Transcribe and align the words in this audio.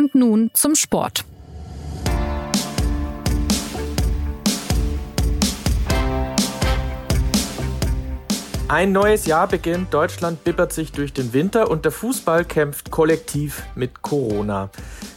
Und 0.00 0.14
nun 0.14 0.50
zum 0.54 0.74
Sport. 0.76 1.26
Ein 8.68 8.92
neues 8.92 9.26
Jahr 9.26 9.46
beginnt, 9.46 9.92
Deutschland 9.92 10.42
bibbert 10.42 10.72
sich 10.72 10.92
durch 10.92 11.12
den 11.12 11.34
Winter 11.34 11.70
und 11.70 11.84
der 11.84 11.92
Fußball 11.92 12.46
kämpft 12.46 12.90
kollektiv 12.90 13.62
mit 13.74 14.00
Corona. 14.00 14.70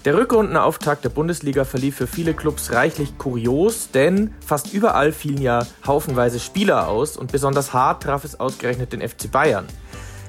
Der 0.03 0.17
Rückrundenauftakt 0.17 1.05
der 1.05 1.11
Bundesliga 1.11 1.63
verlief 1.63 1.95
für 1.95 2.07
viele 2.07 2.33
Clubs 2.33 2.73
reichlich 2.73 3.17
kurios, 3.17 3.89
denn 3.91 4.33
fast 4.45 4.73
überall 4.73 5.13
fielen 5.13 5.41
ja 5.41 5.65
haufenweise 5.87 6.41
Spieler 6.41 6.89
aus 6.89 7.15
und 7.15 7.31
besonders 7.31 7.71
hart 7.71 8.03
traf 8.03 8.25
es 8.25 8.37
ausgerechnet 8.37 8.91
den 8.91 8.99
FC 8.99 9.31
Bayern. 9.31 9.65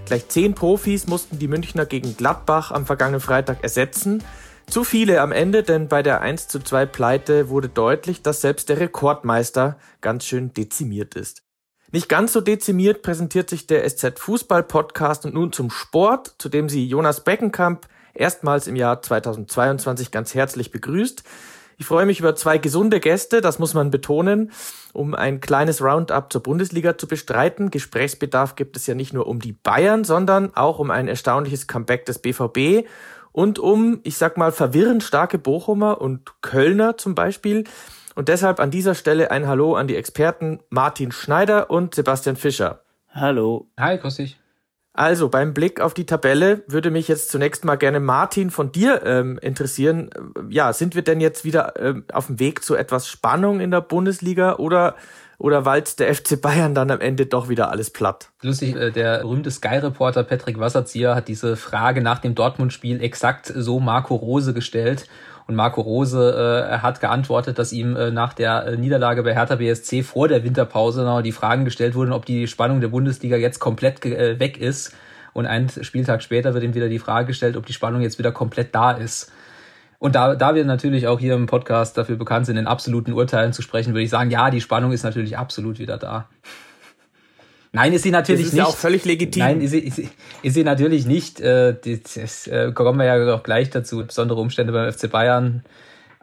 Gleich 0.06 0.28
zehn 0.28 0.54
Profis 0.54 1.06
mussten 1.06 1.38
die 1.38 1.48
Münchner 1.48 1.86
gegen 1.86 2.16
Gladbach 2.16 2.70
am 2.70 2.84
vergangenen 2.84 3.20
Freitag 3.20 3.62
ersetzen. 3.62 4.22
Zu 4.66 4.82
viele 4.82 5.20
am 5.20 5.30
Ende, 5.30 5.62
denn 5.62 5.88
bei 5.88 6.02
der 6.02 6.20
1 6.20 6.48
zu 6.48 6.58
2 6.58 6.86
Pleite 6.86 7.48
wurde 7.48 7.68
deutlich, 7.68 8.22
dass 8.22 8.40
selbst 8.40 8.68
der 8.68 8.80
Rekordmeister 8.80 9.76
ganz 10.00 10.24
schön 10.24 10.52
dezimiert 10.52 11.14
ist. 11.14 11.42
Nicht 11.92 12.08
ganz 12.08 12.32
so 12.32 12.40
dezimiert 12.40 13.02
präsentiert 13.02 13.48
sich 13.48 13.68
der 13.68 13.88
SZ 13.88 14.18
Fußball 14.18 14.64
Podcast 14.64 15.24
und 15.26 15.34
nun 15.34 15.52
zum 15.52 15.70
Sport, 15.70 16.34
zu 16.38 16.48
dem 16.48 16.68
sie 16.68 16.88
Jonas 16.88 17.22
Beckenkamp 17.22 17.86
erstmals 18.14 18.66
im 18.66 18.74
Jahr 18.74 19.00
2022 19.00 20.10
ganz 20.10 20.34
herzlich 20.34 20.72
begrüßt. 20.72 21.22
Ich 21.76 21.86
freue 21.86 22.06
mich 22.06 22.20
über 22.20 22.36
zwei 22.36 22.58
gesunde 22.58 23.00
Gäste, 23.00 23.40
das 23.40 23.58
muss 23.58 23.74
man 23.74 23.90
betonen, 23.90 24.52
um 24.92 25.14
ein 25.14 25.40
kleines 25.40 25.82
Roundup 25.82 26.32
zur 26.32 26.42
Bundesliga 26.42 26.96
zu 26.96 27.06
bestreiten. 27.06 27.70
Gesprächsbedarf 27.70 28.56
gibt 28.56 28.76
es 28.76 28.86
ja 28.86 28.94
nicht 28.94 29.12
nur 29.12 29.26
um 29.26 29.40
die 29.40 29.52
Bayern, 29.52 30.04
sondern 30.04 30.54
auch 30.56 30.78
um 30.78 30.90
ein 30.90 31.08
erstaunliches 31.08 31.66
Comeback 31.66 32.06
des 32.06 32.18
BVB 32.20 32.88
und 33.34 33.58
um, 33.58 33.98
ich 34.04 34.16
sag 34.16 34.36
mal, 34.36 34.52
verwirrend 34.52 35.02
starke 35.02 35.38
Bochumer 35.38 36.00
und 36.00 36.40
Kölner 36.40 36.96
zum 36.96 37.16
Beispiel. 37.16 37.64
Und 38.14 38.28
deshalb 38.28 38.60
an 38.60 38.70
dieser 38.70 38.94
Stelle 38.94 39.32
ein 39.32 39.48
Hallo 39.48 39.74
an 39.74 39.88
die 39.88 39.96
Experten 39.96 40.60
Martin 40.70 41.10
Schneider 41.10 41.68
und 41.68 41.96
Sebastian 41.96 42.36
Fischer. 42.36 42.84
Hallo. 43.10 43.66
Hi, 43.76 43.98
grüß 43.98 44.16
dich. 44.16 44.38
Also 44.92 45.28
beim 45.28 45.52
Blick 45.52 45.80
auf 45.80 45.94
die 45.94 46.06
Tabelle 46.06 46.62
würde 46.68 46.92
mich 46.92 47.08
jetzt 47.08 47.28
zunächst 47.28 47.64
mal 47.64 47.74
gerne 47.74 47.98
Martin 47.98 48.52
von 48.52 48.70
dir 48.70 49.02
ähm, 49.04 49.36
interessieren. 49.42 50.10
Ja, 50.48 50.72
sind 50.72 50.94
wir 50.94 51.02
denn 51.02 51.20
jetzt 51.20 51.44
wieder 51.44 51.74
ähm, 51.76 52.04
auf 52.12 52.28
dem 52.28 52.38
Weg 52.38 52.62
zu 52.62 52.76
etwas 52.76 53.08
Spannung 53.08 53.58
in 53.58 53.72
der 53.72 53.80
Bundesliga 53.80 54.54
oder 54.58 54.94
oder 55.38 55.64
walzt 55.64 56.00
der 56.00 56.14
FC 56.14 56.40
Bayern 56.40 56.74
dann 56.74 56.90
am 56.90 57.00
Ende 57.00 57.26
doch 57.26 57.48
wieder 57.48 57.70
alles 57.70 57.90
platt? 57.90 58.30
Lustig, 58.42 58.76
äh, 58.76 58.90
der 58.90 59.18
berühmte 59.20 59.50
Sky-Reporter 59.50 60.24
Patrick 60.24 60.58
Wasserzieher 60.58 61.14
hat 61.14 61.28
diese 61.28 61.56
Frage 61.56 62.00
nach 62.00 62.18
dem 62.18 62.34
Dortmund-Spiel 62.34 63.02
exakt 63.02 63.52
so 63.54 63.80
Marco 63.80 64.14
Rose 64.14 64.54
gestellt 64.54 65.06
und 65.46 65.56
Marco 65.56 65.82
Rose 65.82 66.70
äh, 66.72 66.78
hat 66.78 67.00
geantwortet, 67.00 67.58
dass 67.58 67.72
ihm 67.72 67.96
äh, 67.96 68.10
nach 68.10 68.32
der 68.32 68.66
äh, 68.66 68.76
Niederlage 68.76 69.22
bei 69.22 69.34
Hertha 69.34 69.56
BSC 69.56 70.02
vor 70.02 70.26
der 70.26 70.42
Winterpause 70.42 71.02
noch 71.02 71.20
die 71.20 71.32
Fragen 71.32 71.66
gestellt 71.66 71.94
wurden, 71.94 72.12
ob 72.12 72.24
die 72.24 72.46
Spannung 72.46 72.80
der 72.80 72.88
Bundesliga 72.88 73.36
jetzt 73.36 73.58
komplett 73.58 74.04
äh, 74.06 74.40
weg 74.40 74.56
ist. 74.56 74.94
Und 75.34 75.46
einen 75.46 75.68
Spieltag 75.68 76.22
später 76.22 76.54
wird 76.54 76.64
ihm 76.64 76.74
wieder 76.74 76.88
die 76.88 77.00
Frage 77.00 77.26
gestellt, 77.26 77.56
ob 77.56 77.66
die 77.66 77.72
Spannung 77.72 78.00
jetzt 78.00 78.18
wieder 78.18 78.32
komplett 78.32 78.74
da 78.74 78.92
ist. 78.92 79.32
Und 80.04 80.14
da, 80.16 80.34
da 80.34 80.54
wir 80.54 80.66
natürlich 80.66 81.06
auch 81.06 81.18
hier 81.18 81.32
im 81.32 81.46
Podcast 81.46 81.96
dafür 81.96 82.16
bekannt 82.16 82.44
sind, 82.44 82.58
in 82.58 82.66
absoluten 82.66 83.14
Urteilen 83.14 83.54
zu 83.54 83.62
sprechen, 83.62 83.94
würde 83.94 84.02
ich 84.02 84.10
sagen, 84.10 84.30
ja, 84.30 84.50
die 84.50 84.60
Spannung 84.60 84.92
ist 84.92 85.02
natürlich 85.02 85.38
absolut 85.38 85.78
wieder 85.78 85.96
da. 85.96 86.28
Nein, 87.72 87.94
ist 87.94 88.02
sie 88.02 88.10
natürlich 88.10 88.42
das 88.42 88.48
ist 88.48 88.52
nicht. 88.52 88.62
Ja 88.64 88.66
auch 88.66 88.76
völlig 88.76 89.06
legitim. 89.06 89.42
Nein, 89.42 89.60
ist 89.62 89.70
sie, 89.70 89.78
ist 89.78 89.96
sie, 89.96 90.10
ist 90.42 90.52
sie 90.52 90.62
natürlich 90.62 91.06
nicht. 91.06 91.40
Äh, 91.40 91.76
das, 91.82 92.46
äh, 92.46 92.72
kommen 92.74 92.98
wir 92.98 93.06
ja 93.06 93.34
auch 93.34 93.42
gleich 93.42 93.70
dazu. 93.70 94.06
Besondere 94.06 94.42
Umstände 94.42 94.74
beim 94.74 94.92
FC 94.92 95.10
Bayern, 95.10 95.64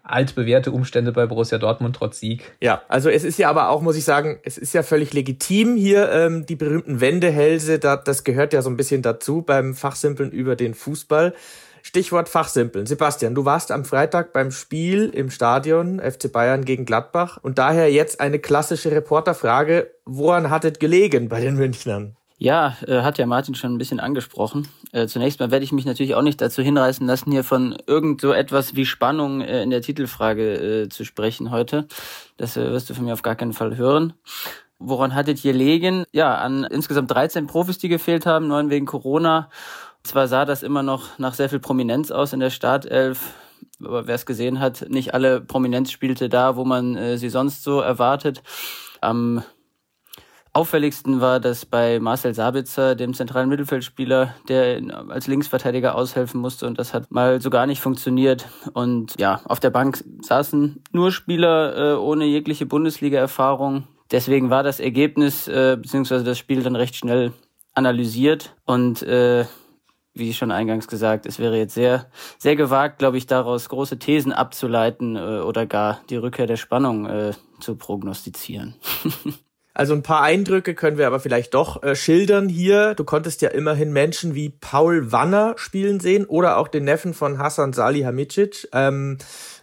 altbewährte 0.04 0.72
Umstände 0.72 1.12
bei 1.12 1.26
Borussia 1.26 1.58
Dortmund 1.58 1.96
trotz 1.96 2.20
Sieg. 2.20 2.54
Ja, 2.62 2.84
also 2.88 3.10
es 3.10 3.24
ist 3.24 3.40
ja 3.40 3.50
aber 3.50 3.70
auch, 3.70 3.82
muss 3.82 3.98
ich 3.98 4.04
sagen, 4.04 4.38
es 4.44 4.60
ist 4.60 4.76
ja 4.76 4.84
völlig 4.84 5.12
legitim 5.12 5.76
hier 5.76 6.12
ähm, 6.12 6.46
die 6.46 6.56
berühmten 6.56 7.02
Wendehälse. 7.02 7.80
Da, 7.80 7.98
das 7.98 8.24
gehört 8.24 8.54
ja 8.54 8.62
so 8.62 8.70
ein 8.70 8.78
bisschen 8.78 9.02
dazu 9.02 9.42
beim 9.42 9.74
Fachsimpeln 9.74 10.30
über 10.30 10.56
den 10.56 10.76
Fußball. 10.76 11.34
Stichwort 11.84 12.30
Fachsimpeln. 12.30 12.86
Sebastian, 12.86 13.36
du 13.36 13.46
warst 13.46 13.72
am 13.72 13.86
Freitag 13.86 14.34
beim 14.34 14.52
Spiel 14.52 15.10
im 15.10 15.30
Stadion 15.30 16.00
FC 16.00 16.32
Bayern 16.32 16.66
gegen 16.66 16.86
Gladbach 16.86 17.38
und 17.42 17.58
daher 17.58 17.92
jetzt 17.92 18.20
eine 18.20 18.40
klassische 18.40 18.92
Reporterfrage. 18.92 19.92
Woran 20.06 20.50
hat 20.50 20.66
es 20.66 20.80
gelegen 20.80 21.30
bei 21.30 21.42
den 21.42 21.56
Münchnern? 21.56 22.16
Ja, 22.38 22.76
äh, 22.88 23.02
hat 23.04 23.20
ja 23.20 23.28
Martin 23.28 23.54
schon 23.54 23.76
ein 23.76 23.78
bisschen 23.78 24.00
angesprochen. 24.00 24.68
Äh, 24.94 25.06
zunächst 25.06 25.40
mal 25.40 25.52
werde 25.52 25.64
ich 25.64 25.72
mich 25.72 25.86
natürlich 25.86 26.16
auch 26.16 26.24
nicht 26.24 26.42
dazu 26.42 26.64
hinreißen 26.64 27.06
lassen, 27.06 27.32
hier 27.32 27.44
von 27.44 27.78
irgend 27.86 28.20
so 28.20 28.34
etwas 28.34 28.76
wie 28.76 28.88
Spannung 28.88 29.42
äh, 29.42 29.62
in 29.62 29.70
der 29.70 29.84
Titelfrage 29.84 30.86
äh, 30.86 30.90
zu 30.90 31.06
sprechen 31.06 31.52
heute. 31.52 31.88
Das 32.38 32.58
äh, 32.58 32.72
wirst 32.72 32.90
du 32.90 32.96
von 32.96 33.06
mir 33.06 33.14
auf 33.14 33.22
gar 33.22 33.36
keinen 33.36 33.54
Fall 33.54 33.78
hören. 33.78 34.14
Woran 34.80 35.14
hattet 35.14 35.46
ihr 35.46 35.54
gelegen? 35.54 36.06
Ja, 36.12 36.34
an 36.34 36.64
insgesamt 36.64 37.12
13 37.12 37.46
Profis, 37.46 37.78
die 37.78 37.90
gefehlt 37.90 38.26
haben, 38.26 38.48
neun 38.48 38.72
wegen 38.72 38.88
Corona 38.88 39.52
zwar 40.04 40.28
sah 40.28 40.46
das 40.46 40.64
immer 40.64 40.84
noch 40.84 41.20
nach 41.20 41.34
sehr 41.34 41.50
viel 41.50 41.60
Prominenz 41.60 42.12
aus 42.12 42.34
in 42.34 42.40
der 42.40 42.50
Startelf, 42.50 43.34
aber 43.84 44.08
wer 44.08 44.16
es 44.16 44.26
gesehen 44.26 44.60
hat, 44.60 44.86
nicht 44.90 45.14
alle 45.14 45.42
Prominenz 45.42 45.92
spielte 45.92 46.30
da, 46.30 46.56
wo 46.56 46.66
man 46.66 46.96
äh, 46.96 47.18
sie 47.18 47.30
sonst 47.30 47.64
so 47.64 47.80
erwartet. 47.80 48.44
Am 49.02 49.44
auffälligsten 50.54 51.22
war 51.22 51.40
das 51.40 51.66
bei 51.66 52.00
Marcel 52.00 52.34
Sabitzer, 52.34 52.96
dem 52.96 53.14
zentralen 53.14 53.50
Mittelfeldspieler, 53.50 54.36
der 54.48 54.82
als 55.10 55.28
Linksverteidiger 55.28 55.96
aushelfen 55.96 56.42
musste 56.42 56.68
und 56.68 56.78
das 56.78 56.94
hat 56.94 57.12
mal 57.12 57.42
so 57.42 57.50
gar 57.50 57.66
nicht 57.66 57.82
funktioniert. 57.82 58.48
Und 58.74 59.16
ja, 59.20 59.42
auf 59.46 59.60
der 59.60 59.70
Bank 59.70 60.04
saßen 60.22 60.84
nur 60.92 61.12
Spieler 61.12 61.94
äh, 61.94 61.98
ohne 61.98 62.26
jegliche 62.26 62.66
Bundesliga-Erfahrung. 62.66 63.88
Deswegen 64.12 64.50
war 64.50 64.64
das 64.64 64.80
Ergebnis 64.82 65.48
äh, 65.48 65.78
bzw. 65.82 66.24
das 66.24 66.38
Spiel 66.38 66.64
dann 66.64 66.76
recht 66.76 66.96
schnell 66.96 67.32
analysiert 67.74 68.54
und 68.66 69.02
äh, 69.04 69.46
wie 70.14 70.34
schon 70.34 70.52
eingangs 70.52 70.88
gesagt, 70.88 71.26
es 71.26 71.40
wäre 71.40 71.58
jetzt 71.58 71.74
sehr, 71.74 72.10
sehr 72.38 72.56
gewagt, 72.56 73.00
glaube 73.00 73.18
ich, 73.18 73.28
daraus 73.28 73.70
große 73.70 73.98
Thesen 74.00 74.34
abzuleiten 74.34 75.16
äh, 75.16 75.40
oder 75.40 75.66
gar 75.66 76.02
die 76.10 76.18
Rückkehr 76.18 76.48
der 76.48 76.58
Spannung 76.58 77.06
äh, 77.06 77.32
zu 77.60 77.76
prognostizieren. 77.76 78.76
Also 79.74 79.94
ein 79.94 80.04
paar 80.04 80.22
Eindrücke 80.22 80.76
können 80.76 80.98
wir 80.98 81.08
aber 81.08 81.22
vielleicht 81.22 81.54
doch 81.54 81.82
äh, 81.82 81.96
schildern 81.96 82.50
hier. 82.50 82.94
Du 82.94 83.06
konntest 83.06 83.42
ja 83.42 83.50
immerhin 83.50 83.94
Menschen 83.94 84.36
wie 84.36 84.50
Paul 84.50 85.14
Wanner 85.14 85.54
spielen 85.56 86.02
sehen 86.02 86.26
oder 86.26 86.58
auch 86.58 86.68
den 86.68 86.84
Neffen 86.84 87.14
von 87.14 87.38
Hassan 87.38 87.72
Salihamidzic. 87.72 88.68
Ähm, 88.74 89.18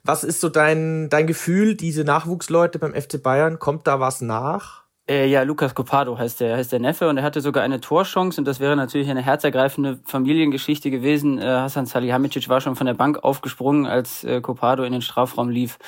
was 0.04 0.24
ist 0.24 0.40
so 0.40 0.48
dein, 0.48 1.10
dein 1.10 1.26
Gefühl, 1.26 1.74
diese 1.74 2.04
Nachwuchsleute 2.04 2.78
beim 2.78 2.94
FC 2.94 3.22
Bayern? 3.22 3.58
Kommt 3.58 3.86
da 3.86 4.00
was 4.00 4.22
nach? 4.22 4.77
Äh, 5.08 5.26
ja, 5.26 5.42
Lukas 5.42 5.74
Copado 5.74 6.18
heißt 6.18 6.40
der, 6.40 6.56
heißt 6.56 6.70
der 6.70 6.80
Neffe 6.80 7.08
und 7.08 7.16
er 7.16 7.22
hatte 7.22 7.40
sogar 7.40 7.62
eine 7.62 7.80
Torchance 7.80 8.38
und 8.38 8.44
das 8.44 8.60
wäre 8.60 8.76
natürlich 8.76 9.08
eine 9.08 9.22
herzergreifende 9.22 10.00
Familiengeschichte 10.04 10.90
gewesen. 10.90 11.38
Äh, 11.38 11.44
Hassan 11.44 11.86
Salihamidzic 11.86 12.48
war 12.50 12.60
schon 12.60 12.76
von 12.76 12.86
der 12.86 12.94
Bank 12.94 13.24
aufgesprungen, 13.24 13.86
als 13.86 14.22
äh, 14.24 14.42
Copado 14.42 14.82
in 14.84 14.92
den 14.92 15.00
Strafraum 15.00 15.48
lief, 15.48 15.78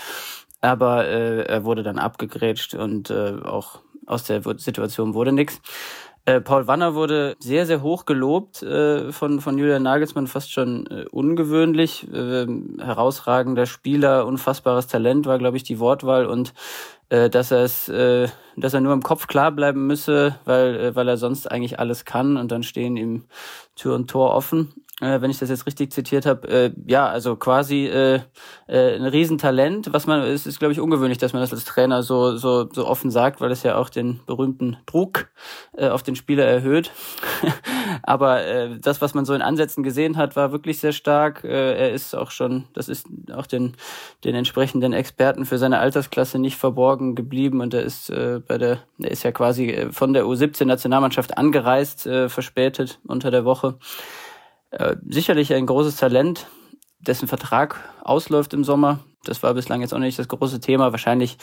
aber 0.62 1.06
äh, 1.06 1.42
er 1.42 1.64
wurde 1.64 1.82
dann 1.82 1.98
abgegrätscht 1.98 2.75
und 2.75 3.10
äh, 3.10 3.36
auch 3.44 3.80
aus 4.06 4.25
der 4.25 4.42
Situation 4.56 5.12
wurde 5.12 5.32
nichts. 5.32 5.60
Äh, 6.30 6.41
Paul 6.41 6.68
Wanner 6.68 6.94
wurde 6.94 7.34
sehr, 7.41 7.66
sehr 7.66 7.82
hoch 7.82 8.04
gelobt 8.04 8.62
äh, 8.62 9.10
von, 9.10 9.41
von 9.41 9.58
Julian 9.58 9.82
Nagelsmann, 9.82 10.28
fast 10.28 10.52
schon 10.52 10.86
äh, 10.86 11.04
ungewöhnlich. 11.10 12.06
Äh, 12.12 12.46
herausragender 12.78 13.66
Spieler, 13.66 14.26
unfassbares 14.26 14.86
Talent 14.86 15.26
war, 15.26 15.38
glaube 15.38 15.56
ich, 15.56 15.64
die 15.64 15.80
Wortwahl. 15.80 16.26
Und 16.26 16.54
äh, 17.08 17.28
dass 17.30 17.50
er 17.50 17.64
es, 17.64 17.88
äh, 17.88 18.28
dass 18.56 18.74
er 18.74 18.80
nur 18.80 18.92
im 18.92 19.02
Kopf 19.02 19.26
klar 19.26 19.50
bleiben 19.50 19.88
müsse, 19.88 20.38
weil, 20.44 20.94
weil 20.94 21.08
er 21.08 21.16
sonst 21.16 21.50
eigentlich 21.50 21.80
alles 21.80 22.04
kann. 22.04 22.36
Und 22.36 22.52
dann 22.52 22.62
stehen 22.62 22.97
ihm 22.97 23.24
Tür 23.74 23.97
und 23.97 24.08
Tor 24.08 24.32
offen 24.32 24.72
äh, 25.00 25.21
wenn 25.21 25.31
ich 25.31 25.38
das 25.38 25.49
jetzt 25.49 25.66
richtig 25.66 25.93
zitiert 25.93 26.27
habe, 26.27 26.49
äh, 26.49 26.72
ja, 26.87 27.09
also 27.09 27.37
quasi 27.37 27.86
äh, 27.86 28.21
äh, 28.66 28.97
ein 28.97 29.04
Riesentalent, 29.04 29.92
was 29.92 30.07
man, 30.07 30.21
es 30.22 30.47
ist, 30.47 30.59
glaube 30.59 30.72
ich, 30.72 30.80
ungewöhnlich, 30.80 31.19
dass 31.19 31.33
man 31.33 31.42
das 31.42 31.53
als 31.53 31.65
Trainer 31.65 32.03
so, 32.03 32.36
so, 32.36 32.69
so 32.71 32.86
offen 32.86 33.10
sagt, 33.10 33.41
weil 33.41 33.51
es 33.51 33.63
ja 33.63 33.77
auch 33.77 33.89
den 33.89 34.21
berühmten 34.27 34.77
Druck 34.86 35.28
äh, 35.77 35.89
auf 35.89 36.03
den 36.03 36.16
Spieler 36.16 36.45
erhöht. 36.45 36.91
Aber 38.03 38.45
äh, 38.45 38.78
das, 38.78 39.01
was 39.01 39.15
man 39.15 39.24
so 39.24 39.34
in 39.34 39.42
Ansätzen 39.42 39.83
gesehen 39.83 40.16
hat, 40.16 40.36
war 40.36 40.53
wirklich 40.53 40.78
sehr 40.80 40.92
stark. 40.92 41.45
Äh, 41.45 41.74
er 41.78 41.92
ist 41.92 42.15
auch 42.15 42.30
schon, 42.30 42.66
das 42.74 42.89
ist 42.89 43.07
auch 43.34 43.47
den, 43.47 43.77
den 44.24 44.34
entsprechenden 44.34 44.92
Experten 44.92 45.47
für 45.47 45.59
seine 45.59 45.78
Altersklasse 45.78 46.39
nicht 46.39 46.57
verborgen 46.57 47.15
geblieben 47.15 47.60
und 47.60 47.74
er 47.74 47.83
ist 47.83 48.10
äh, 48.10 48.41
bei 48.47 48.59
der, 48.59 48.80
er 49.01 49.10
ist 49.10 49.22
ja 49.22 49.33
quasi 49.33 49.71
äh, 49.71 49.92
von 49.92 50.13
der 50.13 50.24
U17-Nationalmannschaft 50.24 51.39
angereist, 51.39 52.07
äh, 52.07 52.28
verspätet 52.28 53.01
unter 53.07 53.30
der 53.30 53.45
Woche. 53.45 53.78
Äh, 54.71 54.97
sicherlich 55.09 55.53
ein 55.53 55.67
großes 55.67 55.97
Talent, 55.97 56.47
dessen 57.01 57.28
Vertrag 57.28 57.81
ausläuft 58.03 58.55
im 58.55 58.65
Sommer. 58.65 59.01
Das 59.25 59.43
war 59.43 59.55
bislang 59.55 59.81
jetzt 59.81 59.93
auch 59.93 59.99
nicht 59.99 60.19
das 60.19 60.28
große 60.28 60.61
Thema. 60.61 60.93
Wahrscheinlich 60.93 61.39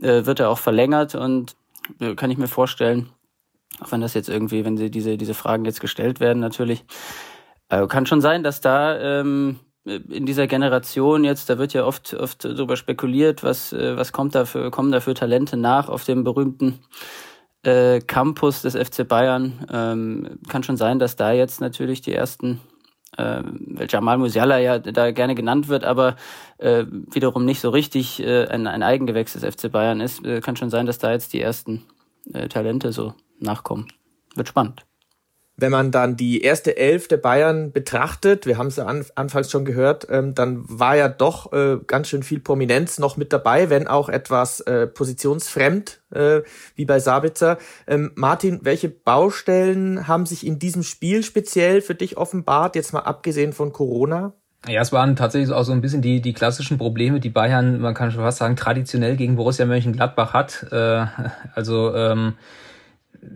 äh, 0.00 0.24
wird 0.24 0.40
er 0.40 0.50
auch 0.50 0.58
verlängert 0.58 1.14
und 1.14 1.56
äh, 2.00 2.14
kann 2.14 2.30
ich 2.30 2.38
mir 2.38 2.48
vorstellen, 2.48 3.10
auch 3.80 3.92
wenn 3.92 4.00
das 4.00 4.14
jetzt 4.14 4.28
irgendwie, 4.28 4.64
wenn 4.64 4.76
sie 4.76 4.90
diese, 4.90 5.16
diese 5.16 5.34
Fragen 5.34 5.64
jetzt 5.64 5.80
gestellt 5.80 6.20
werden, 6.20 6.40
natürlich, 6.40 6.84
äh, 7.68 7.86
kann 7.86 8.06
schon 8.06 8.20
sein, 8.20 8.42
dass 8.42 8.60
da 8.60 8.98
ähm, 8.98 9.60
in 9.84 10.26
dieser 10.26 10.46
Generation 10.46 11.24
jetzt, 11.24 11.48
da 11.48 11.58
wird 11.58 11.72
ja 11.72 11.84
oft, 11.84 12.14
oft 12.14 12.44
darüber 12.44 12.76
spekuliert, 12.76 13.42
was, 13.42 13.72
äh, 13.72 13.96
was 13.96 14.12
kommt 14.12 14.34
da 14.34 14.44
für, 14.44 14.70
kommen 14.70 14.92
da 14.92 15.00
für 15.00 15.14
Talente 15.14 15.56
nach 15.56 15.88
auf 15.88 16.04
dem 16.04 16.24
berühmten 16.24 16.80
äh, 17.62 18.00
Campus 18.00 18.62
des 18.62 18.74
FC 18.74 19.06
Bayern. 19.06 19.66
Ähm, 19.72 20.38
kann 20.48 20.62
schon 20.62 20.76
sein, 20.76 20.98
dass 20.98 21.16
da 21.16 21.32
jetzt 21.32 21.60
natürlich 21.60 22.00
die 22.00 22.14
ersten, 22.14 22.60
äh, 23.16 23.42
Jamal 23.88 24.18
Musiala 24.18 24.58
ja 24.58 24.78
da 24.78 25.10
gerne 25.10 25.34
genannt 25.34 25.68
wird, 25.68 25.84
aber 25.84 26.16
äh, 26.58 26.84
wiederum 26.88 27.44
nicht 27.44 27.60
so 27.60 27.70
richtig 27.70 28.20
äh, 28.20 28.46
ein, 28.46 28.66
ein 28.66 28.82
Eigengewächs 28.82 29.34
des 29.34 29.44
FC 29.44 29.70
Bayern 29.70 30.00
ist. 30.00 30.24
Äh, 30.24 30.40
kann 30.40 30.56
schon 30.56 30.70
sein, 30.70 30.86
dass 30.86 30.98
da 30.98 31.12
jetzt 31.12 31.32
die 31.32 31.40
ersten 31.40 31.84
äh, 32.32 32.48
Talente 32.48 32.92
so 32.92 33.14
nachkommen. 33.38 33.88
Wird 34.34 34.48
spannend 34.48 34.84
wenn 35.60 35.70
man 35.70 35.90
dann 35.90 36.16
die 36.16 36.42
erste 36.42 36.76
Elf 36.76 37.08
der 37.08 37.18
Bayern 37.18 37.72
betrachtet, 37.72 38.46
wir 38.46 38.58
haben 38.58 38.68
es 38.68 38.76
ja 38.76 38.86
an, 38.86 39.04
anfangs 39.14 39.50
schon 39.50 39.64
gehört, 39.64 40.06
ähm, 40.10 40.34
dann 40.34 40.64
war 40.66 40.96
ja 40.96 41.08
doch 41.08 41.52
äh, 41.52 41.78
ganz 41.86 42.08
schön 42.08 42.22
viel 42.22 42.40
Prominenz 42.40 42.98
noch 42.98 43.16
mit 43.16 43.32
dabei, 43.32 43.70
wenn 43.70 43.86
auch 43.86 44.08
etwas 44.08 44.60
äh, 44.60 44.86
positionsfremd, 44.86 46.00
äh, 46.10 46.40
wie 46.74 46.84
bei 46.84 46.98
Sabitzer. 46.98 47.58
Ähm, 47.86 48.12
Martin, 48.14 48.60
welche 48.62 48.88
Baustellen 48.88 50.08
haben 50.08 50.26
sich 50.26 50.46
in 50.46 50.58
diesem 50.58 50.82
Spiel 50.82 51.22
speziell 51.22 51.80
für 51.80 51.94
dich 51.94 52.16
offenbart, 52.16 52.76
jetzt 52.76 52.92
mal 52.92 53.00
abgesehen 53.00 53.52
von 53.52 53.72
Corona? 53.72 54.32
Ja, 54.68 54.82
es 54.82 54.92
waren 54.92 55.16
tatsächlich 55.16 55.52
auch 55.52 55.62
so 55.62 55.72
ein 55.72 55.80
bisschen 55.80 56.02
die, 56.02 56.20
die 56.20 56.34
klassischen 56.34 56.76
Probleme, 56.76 57.18
die 57.18 57.30
Bayern, 57.30 57.80
man 57.80 57.94
kann 57.94 58.10
schon 58.10 58.22
fast 58.22 58.38
sagen, 58.38 58.56
traditionell 58.56 59.16
gegen 59.16 59.36
Borussia 59.36 59.64
Mönchengladbach 59.64 60.34
hat. 60.34 60.66
Äh, 60.70 61.06
also 61.54 61.94
ähm, 61.94 62.34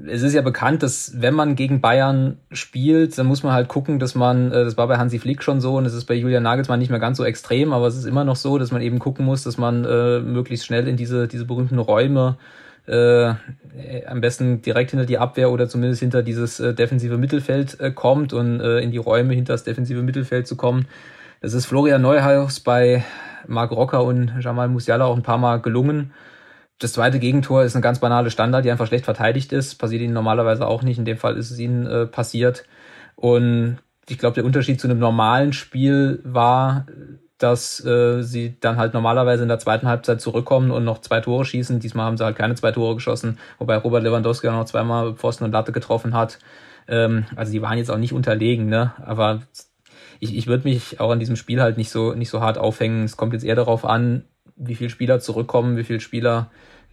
es 0.07 0.23
ist 0.23 0.33
ja 0.33 0.43
bekannt, 0.43 0.83
dass 0.83 1.21
wenn 1.21 1.35
man 1.35 1.57
gegen 1.57 1.81
Bayern 1.81 2.39
spielt, 2.53 3.17
dann 3.19 3.27
muss 3.27 3.43
man 3.43 3.53
halt 3.53 3.69
gucken, 3.69 3.99
dass 3.99 4.15
man, 4.15 4.51
äh, 4.51 4.65
das 4.65 4.77
war 4.77 4.89
bei 4.89 4.97
Hansi 4.97 5.19
Flick 5.19 5.43
schon 5.43 5.61
so 5.61 5.77
und 5.77 5.85
es 5.85 5.95
ist 5.95 6.07
bei 6.07 6.15
Julian 6.15 6.43
Nagelsmann 6.43 6.79
nicht 6.79 6.91
mehr 6.91 7.01
ganz 7.01 7.19
so 7.19 7.25
extrem, 7.25 7.73
aber 7.73 7.87
es 7.87 7.97
ist 7.97 8.07
immer 8.07 8.25
noch 8.25 8.37
so, 8.37 8.59
dass 8.59 8.73
man 8.73 8.83
eben 8.83 8.99
gucken 8.99 9.25
muss, 9.25 9.43
dass 9.43 9.59
man 9.59 9.85
äh, 9.85 10.21
möglichst 10.21 10.67
schnell 10.67 10.89
in 10.89 10.97
diese, 10.97 11.29
diese 11.29 11.45
berühmten 11.45 11.79
Räume 11.79 12.37
äh, 12.87 13.35
am 14.07 14.21
besten 14.21 14.63
direkt 14.63 14.91
hinter 14.91 15.07
die 15.07 15.19
Abwehr 15.19 15.51
oder 15.51 15.69
zumindest 15.69 16.01
hinter 16.01 16.23
dieses 16.23 16.61
äh, 16.61 16.75
defensive 16.75 17.19
Mittelfeld 17.19 17.81
äh, 17.81 17.91
kommt 17.91 18.33
und 18.33 18.61
äh, 18.61 18.81
in 18.81 18.91
die 18.91 18.99
Räume 18.99 19.35
hinter 19.35 19.55
das 19.55 19.65
defensive 19.65 20.03
Mittelfeld 20.03 20.47
zu 20.47 20.57
kommen. 20.57 20.87
Das 21.41 21.55
ist 21.55 21.67
Florian 21.67 22.03
Neuhaus 22.03 22.61
bei 22.61 23.05
Marc 23.47 23.71
Rocker 23.71 24.05
und 24.05 24.33
Jamal 24.41 24.69
Musiala 24.69 25.05
auch 25.05 25.17
ein 25.17 25.23
paar 25.23 25.39
Mal 25.39 25.61
gelungen. 25.61 26.13
Das 26.79 26.93
zweite 26.93 27.19
Gegentor 27.19 27.63
ist 27.63 27.77
eine 27.77 27.83
ganz 27.83 28.01
banale 28.01 28.31
Standard, 28.31 28.65
die 28.65 28.71
einfach 28.71 28.87
schlecht 28.87 29.05
verteidigt 29.05 29.53
ist. 29.53 29.77
Passiert 29.77 30.03
ihnen 30.03 30.13
normalerweise 30.13 30.67
auch 30.67 30.83
nicht. 30.83 30.99
In 30.99 31.05
dem 31.05 31.19
Fall 31.19 31.37
ist 31.37 31.51
es 31.51 31.59
ihnen 31.59 31.87
äh, 31.87 32.07
passiert. 32.07 32.65
Und 33.17 33.79
ich 34.09 34.19
glaube, 34.19 34.35
der 34.35 34.45
Unterschied 34.45 34.81
zu 34.81 34.89
einem 34.89 34.99
normalen 34.99 35.53
Spiel 35.53 36.21
war, 36.25 36.87
dass 37.39 37.85
äh, 37.85 38.23
sie 38.23 38.57
dann 38.61 38.77
halt 38.77 38.95
normalerweise 38.95 39.43
in 39.43 39.49
der 39.49 39.59
zweiten 39.59 39.89
Halbzeit 39.89 40.21
zurückkommen 40.21 40.71
und 40.71 40.85
noch 40.85 41.01
zwei 41.01 41.21
Tore 41.21 41.45
schießen. 41.45 41.81
Diesmal 41.81 42.07
haben 42.07 42.17
sie 42.17 42.25
halt 42.25 42.37
keine 42.37 42.55
zwei 42.55 42.73
Tore 42.73 42.95
geschossen, 42.95 43.39
wobei 43.59 43.77
Robert 43.77 44.03
Lewandowski 44.03 44.49
auch 44.49 44.53
noch 44.53 44.65
zweimal 44.65 45.15
Pfosten 45.15 45.45
und 45.45 45.53
Latte 45.53 45.73
getroffen 45.73 46.15
hat. 46.15 46.39
Ähm, 46.89 47.25
also 47.37 47.53
die 47.53 47.63
waren 47.63 47.79
jetzt 47.79 47.91
auch 47.91 47.99
nicht 47.99 48.13
unterlegen, 48.13 48.67
ne? 48.67 48.93
Aber 49.05 49.43
ich, 50.21 50.37
ich 50.37 50.47
würde 50.47 50.69
mich 50.69 51.01
auch 51.01 51.11
an 51.11 51.19
diesem 51.19 51.37
Spiel 51.37 51.61
halt 51.61 51.77
nicht 51.77 51.91
so 51.91 52.15
nicht 52.15 52.31
so 52.31 52.41
hart 52.41 52.59
aufhängen. 52.59 53.05
Es 53.05 53.17
kommt 53.17 53.33
jetzt 53.33 53.45
eher 53.45 53.57
darauf 53.57 53.85
an, 53.85 54.25
wie 54.57 54.75
viele 54.75 54.91
Spieler 54.91 55.21
zurückkommen, 55.21 55.77
wie 55.77 55.85
viele 55.85 56.01
Spieler 56.01 56.51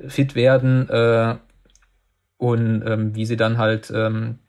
fit 0.07 0.35
werden 0.35 0.89
äh, 0.89 1.35
und 2.37 2.83
ähm, 2.85 3.15
wie 3.15 3.25
sie 3.25 3.37
dann 3.37 3.57
halt, 3.57 3.91
ähm, 3.95 4.39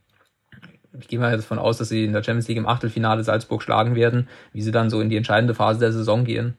ich 0.98 1.08
gehe 1.08 1.18
mal 1.18 1.36
davon 1.36 1.58
aus, 1.58 1.78
dass 1.78 1.88
sie 1.88 2.04
in 2.04 2.12
der 2.12 2.22
Champions 2.22 2.48
League 2.48 2.58
im 2.58 2.66
Achtelfinale 2.66 3.24
Salzburg 3.24 3.62
schlagen 3.62 3.94
werden, 3.94 4.28
wie 4.52 4.62
sie 4.62 4.72
dann 4.72 4.90
so 4.90 5.00
in 5.00 5.10
die 5.10 5.16
entscheidende 5.16 5.54
Phase 5.54 5.80
der 5.80 5.92
Saison 5.92 6.24
gehen. 6.24 6.56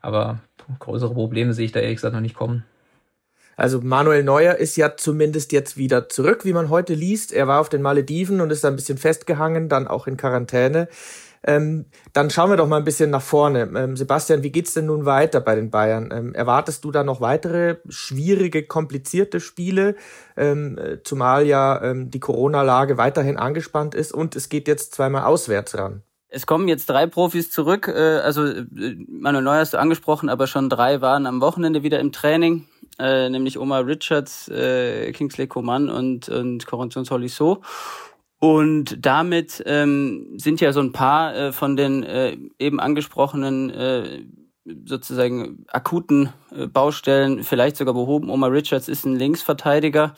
Aber 0.00 0.40
größere 0.78 1.14
Probleme 1.14 1.52
sehe 1.52 1.66
ich 1.66 1.72
da 1.72 1.80
ehrlich 1.80 1.96
gesagt 1.96 2.14
noch 2.14 2.20
nicht 2.20 2.36
kommen. 2.36 2.64
Also 3.56 3.80
Manuel 3.80 4.22
Neuer 4.22 4.54
ist 4.54 4.76
ja 4.76 4.96
zumindest 4.96 5.50
jetzt 5.50 5.76
wieder 5.76 6.08
zurück, 6.08 6.44
wie 6.44 6.52
man 6.52 6.68
heute 6.68 6.94
liest. 6.94 7.32
Er 7.32 7.48
war 7.48 7.60
auf 7.60 7.68
den 7.68 7.82
Malediven 7.82 8.40
und 8.40 8.52
ist 8.52 8.62
da 8.62 8.68
ein 8.68 8.76
bisschen 8.76 8.98
festgehangen, 8.98 9.68
dann 9.68 9.88
auch 9.88 10.06
in 10.06 10.16
Quarantäne. 10.16 10.86
Ähm, 11.44 11.86
dann 12.12 12.30
schauen 12.30 12.50
wir 12.50 12.56
doch 12.56 12.68
mal 12.68 12.78
ein 12.78 12.84
bisschen 12.84 13.10
nach 13.10 13.22
vorne. 13.22 13.70
Ähm, 13.76 13.96
Sebastian, 13.96 14.42
wie 14.42 14.50
geht's 14.50 14.74
denn 14.74 14.86
nun 14.86 15.04
weiter 15.04 15.40
bei 15.40 15.54
den 15.54 15.70
Bayern? 15.70 16.10
Ähm, 16.12 16.34
erwartest 16.34 16.84
du 16.84 16.90
da 16.90 17.04
noch 17.04 17.20
weitere 17.20 17.76
schwierige, 17.88 18.64
komplizierte 18.64 19.40
Spiele, 19.40 19.96
ähm, 20.36 20.78
zumal 21.04 21.46
ja 21.46 21.82
ähm, 21.82 22.10
die 22.10 22.20
Corona-Lage 22.20 22.98
weiterhin 22.98 23.36
angespannt 23.36 23.94
ist 23.94 24.12
und 24.12 24.36
es 24.36 24.48
geht 24.48 24.68
jetzt 24.68 24.94
zweimal 24.94 25.24
auswärts 25.24 25.76
ran? 25.76 26.02
Es 26.30 26.46
kommen 26.46 26.68
jetzt 26.68 26.90
drei 26.90 27.06
Profis 27.06 27.50
zurück. 27.50 27.88
Äh, 27.88 28.18
also 28.18 28.44
äh, 28.44 28.64
Manuel 29.08 29.44
Neuer 29.44 29.60
hast 29.60 29.72
du 29.72 29.78
angesprochen, 29.78 30.28
aber 30.28 30.46
schon 30.46 30.68
drei 30.68 31.00
waren 31.00 31.26
am 31.26 31.40
Wochenende 31.40 31.82
wieder 31.82 32.00
im 32.00 32.12
Training, 32.12 32.66
äh, 32.98 33.30
nämlich 33.30 33.58
Omar 33.58 33.86
Richards, 33.86 34.50
Kingsley 35.12 35.46
Coman 35.46 35.88
und, 35.88 36.28
und 36.28 36.66
Corentin 36.66 37.04
Solisso. 37.04 37.62
Und 38.40 39.04
damit 39.04 39.62
ähm, 39.66 40.34
sind 40.36 40.60
ja 40.60 40.72
so 40.72 40.80
ein 40.80 40.92
paar 40.92 41.34
äh, 41.34 41.52
von 41.52 41.76
den 41.76 42.04
äh, 42.04 42.36
eben 42.58 42.78
angesprochenen 42.78 43.70
äh, 43.70 44.22
sozusagen 44.84 45.64
akuten 45.68 46.32
äh, 46.54 46.66
Baustellen 46.66 47.42
vielleicht 47.42 47.76
sogar 47.76 47.94
behoben. 47.94 48.30
Omar 48.30 48.52
Richards 48.52 48.88
ist 48.88 49.04
ein 49.04 49.16
Linksverteidiger. 49.16 50.14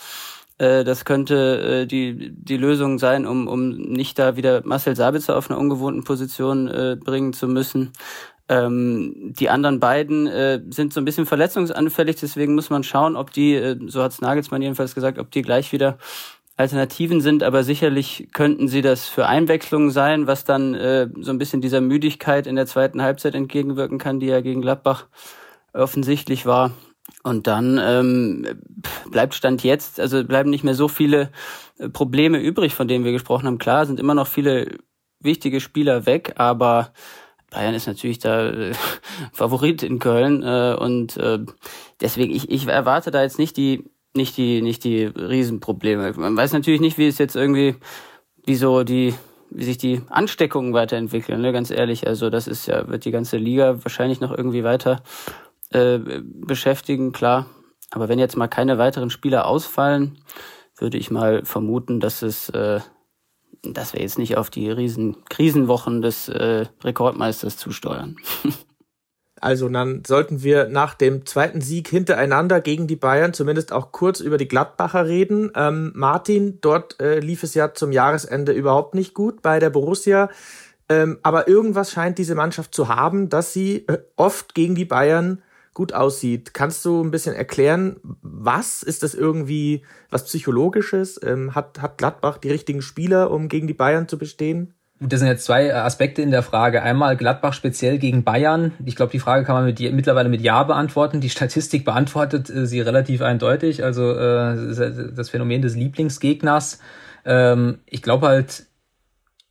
Äh, 0.59 0.85
das 0.85 1.07
könnte 1.07 1.83
äh, 1.83 1.87
die, 1.87 2.31
die 2.31 2.59
Lösung 2.59 2.99
sein, 2.99 3.27
um, 3.27 3.49
um 3.49 3.71
nicht 3.71 4.19
da 4.19 4.37
wieder 4.37 4.61
Marcel 4.65 4.97
Sabitzer 4.97 5.37
auf 5.37 5.51
einer 5.51 5.59
ungewohnten 5.59 6.05
Position 6.05 6.69
äh, 6.69 6.99
bringen 7.03 7.33
zu 7.33 7.49
müssen. 7.49 7.93
Ähm, 8.51 9.33
die 9.39 9.49
anderen 9.49 9.81
beiden 9.81 10.27
äh, 10.27 10.61
sind 10.71 10.93
so 10.93 11.01
ein 11.01 11.05
bisschen 11.05 11.25
verletzungsanfällig, 11.25 12.17
deswegen 12.17 12.57
muss 12.57 12.69
man 12.69 12.83
schauen, 12.83 13.17
ob 13.17 13.33
die, 13.33 13.55
äh, 13.55 13.79
so 13.87 14.03
hat 14.03 14.11
es 14.11 14.21
Nagelsmann 14.21 14.61
jedenfalls 14.61 14.95
gesagt, 14.95 15.21
ob 15.21 15.31
die 15.31 15.43
gleich 15.43 15.73
wieder 15.73 15.99
Alternativen 16.61 17.21
sind, 17.21 17.43
aber 17.43 17.65
sicherlich 17.65 18.29
könnten 18.33 18.69
sie 18.69 18.83
das 18.83 19.09
für 19.09 19.27
Einwechslungen 19.27 19.91
sein, 19.91 20.27
was 20.27 20.45
dann 20.45 20.75
äh, 20.75 21.09
so 21.21 21.31
ein 21.31 21.39
bisschen 21.39 21.61
dieser 21.61 21.81
Müdigkeit 21.81 22.47
in 22.47 22.57
der 22.57 22.67
zweiten 22.67 23.03
Halbzeit 23.03 23.35
entgegenwirken 23.35 23.99
kann, 23.99 24.21
die 24.21 24.27
ja 24.27 24.41
gegen 24.41 24.61
Gladbach 24.61 25.07
offensichtlich 25.73 26.47
war. 26.47 26.73
Und 27.23 27.47
dann 27.47 27.81
ähm, 27.83 28.47
bleibt 29.11 29.35
Stand 29.35 29.65
jetzt, 29.65 30.01
also 30.01 30.23
bleiben 30.25 30.51
nicht 30.51 30.65
mehr 30.65 30.75
so 30.75 30.89
viele 30.89 31.31
äh, 31.79 31.89
Probleme 31.89 32.39
übrig, 32.39 32.75
von 32.75 32.89
denen 32.89 33.05
wir 33.05 33.13
gesprochen 33.13 33.47
haben. 33.47 33.59
Klar, 33.59 33.87
sind 33.87 33.99
immer 33.99 34.15
noch 34.15 34.27
viele 34.27 34.79
wichtige 35.19 35.61
Spieler 35.61 36.07
weg, 36.07 36.35
aber 36.37 36.93
Bayern 37.51 37.75
ist 37.75 37.87
natürlich 37.87 38.19
da 38.19 38.51
äh, 38.51 38.73
Favorit 39.33 39.83
in 39.83 39.99
Köln 39.99 40.43
äh, 40.43 40.77
und 40.79 41.17
äh, 41.17 41.41
deswegen 42.01 42.35
ich, 42.35 42.51
ich 42.51 42.67
erwarte 42.69 43.11
da 43.11 43.23
jetzt 43.23 43.39
nicht 43.39 43.57
die 43.57 43.91
nicht 44.15 44.37
die, 44.37 44.63
nicht 44.63 44.85
die 44.85 45.05
Riesenprobleme. 45.05 46.13
Man 46.17 46.37
weiß 46.37 46.53
natürlich 46.53 46.81
nicht, 46.81 46.99
wie 46.99 47.07
es 47.07 47.19
jetzt 47.19 47.37
irgendwie, 47.37 47.77
wie 48.45 48.57
so 48.57 48.83
die, 48.83 49.15
wie 49.51 49.65
sich 49.65 49.79
die 49.79 50.03
Ansteckungen 50.09 50.73
weiterentwickeln, 50.73 51.41
ne, 51.41 51.53
ganz 51.53 51.71
ehrlich. 51.71 52.07
Also 52.07 52.31
das 52.31 52.47
ist 52.47 52.67
ja, 52.67 52.89
wird 52.89 53.05
die 53.05 53.11
ganze 53.11 53.37
Liga 53.37 53.83
wahrscheinlich 53.85 54.21
noch 54.21 54.37
irgendwie 54.37 54.65
weiter 54.65 55.03
äh, 55.71 55.99
beschäftigen, 56.25 57.13
klar. 57.13 57.47
Aber 57.91 58.09
wenn 58.09 58.19
jetzt 58.19 58.37
mal 58.37 58.49
keine 58.49 58.79
weiteren 58.79 59.11
Spieler 59.11 59.47
ausfallen, 59.47 60.19
würde 60.77 60.99
ich 60.99 61.11
mal 61.11 61.45
vermuten, 61.45 62.01
dass 62.01 62.23
es, 62.23 62.49
äh, 62.51 62.81
dass 63.63 63.93
wir 63.93 64.01
jetzt 64.01 64.19
nicht 64.19 64.37
auf 64.37 64.51
die 64.51 64.71
riesen 64.71 65.25
Krisenwochen 65.29 66.01
des 66.01 66.29
äh, 66.29 66.67
Rekordmeisters 66.83 67.57
zusteuern. 67.57 68.17
Also 69.41 69.69
dann 69.69 70.03
sollten 70.07 70.43
wir 70.43 70.69
nach 70.69 70.95
dem 70.95 71.25
zweiten 71.25 71.61
Sieg 71.61 71.89
hintereinander 71.89 72.61
gegen 72.61 72.87
die 72.87 72.97
Bayern 72.97 73.33
zumindest 73.33 73.73
auch 73.73 73.91
kurz 73.91 74.21
über 74.21 74.37
die 74.37 74.49
Gladbacher 74.49 75.07
reden. 75.07 75.51
Ähm, 75.55 75.93
Martin, 75.95 76.59
dort 76.61 77.01
äh, 77.01 77.21
lief 77.21 77.43
es 77.43 77.55
ja 77.55 77.73
zum 77.73 77.91
Jahresende 77.91 78.53
überhaupt 78.53 78.95
nicht 78.95 79.15
gut 79.15 79.41
bei 79.43 79.59
der 79.59 79.71
Borussia. 79.71 80.29
Ähm, 80.91 81.19
aber 81.23 81.49
irgendwas 81.49 81.91
scheint 81.91 82.19
diese 82.19 82.35
Mannschaft 82.35 82.75
zu 82.75 82.89
haben, 82.89 83.29
dass 83.29 83.53
sie 83.53 83.87
äh, 83.87 83.99
oft 84.17 84.55
gegen 84.55 84.75
die 84.75 84.85
Bayern 84.85 85.43
gut 85.73 85.93
aussieht. 85.93 86.53
Kannst 86.53 86.85
du 86.85 87.03
ein 87.03 87.11
bisschen 87.11 87.35
erklären, 87.35 87.97
was? 88.23 88.83
Ist 88.83 89.03
das 89.03 89.15
irgendwie 89.15 89.85
was 90.11 90.25
Psychologisches? 90.25 91.19
Ähm, 91.23 91.55
hat, 91.55 91.81
hat 91.81 91.97
Gladbach 91.97 92.39
die 92.39 92.51
richtigen 92.51 92.83
Spieler, 92.83 93.31
um 93.31 93.49
gegen 93.49 93.67
die 93.67 93.75
Bayern 93.75 94.09
zu 94.09 94.19
bestehen? 94.19 94.75
Das 95.03 95.21
sind 95.21 95.29
jetzt 95.29 95.47
zwei 95.47 95.75
Aspekte 95.75 96.21
in 96.21 96.31
der 96.31 96.43
Frage. 96.43 96.83
Einmal 96.83 97.17
Gladbach 97.17 97.55
speziell 97.55 97.97
gegen 97.97 98.23
Bayern. 98.23 98.73
Ich 98.85 98.97
glaube, 98.97 99.11
die 99.11 99.19
Frage 99.19 99.47
kann 99.47 99.55
man 99.55 99.65
mit, 99.65 99.81
mittlerweile 99.81 100.29
mit 100.29 100.43
Ja 100.43 100.63
beantworten. 100.63 101.23
Die 101.23 101.31
Statistik 101.31 101.87
beantwortet 101.87 102.51
äh, 102.51 102.67
sie 102.67 102.83
relativ 102.83 103.23
eindeutig. 103.23 103.83
Also 103.83 104.13
äh, 104.13 105.13
das 105.15 105.31
Phänomen 105.31 105.63
des 105.63 105.75
Lieblingsgegners. 105.75 106.81
Ähm, 107.25 107.79
ich 107.87 108.03
glaube 108.03 108.29
halt, 108.29 108.67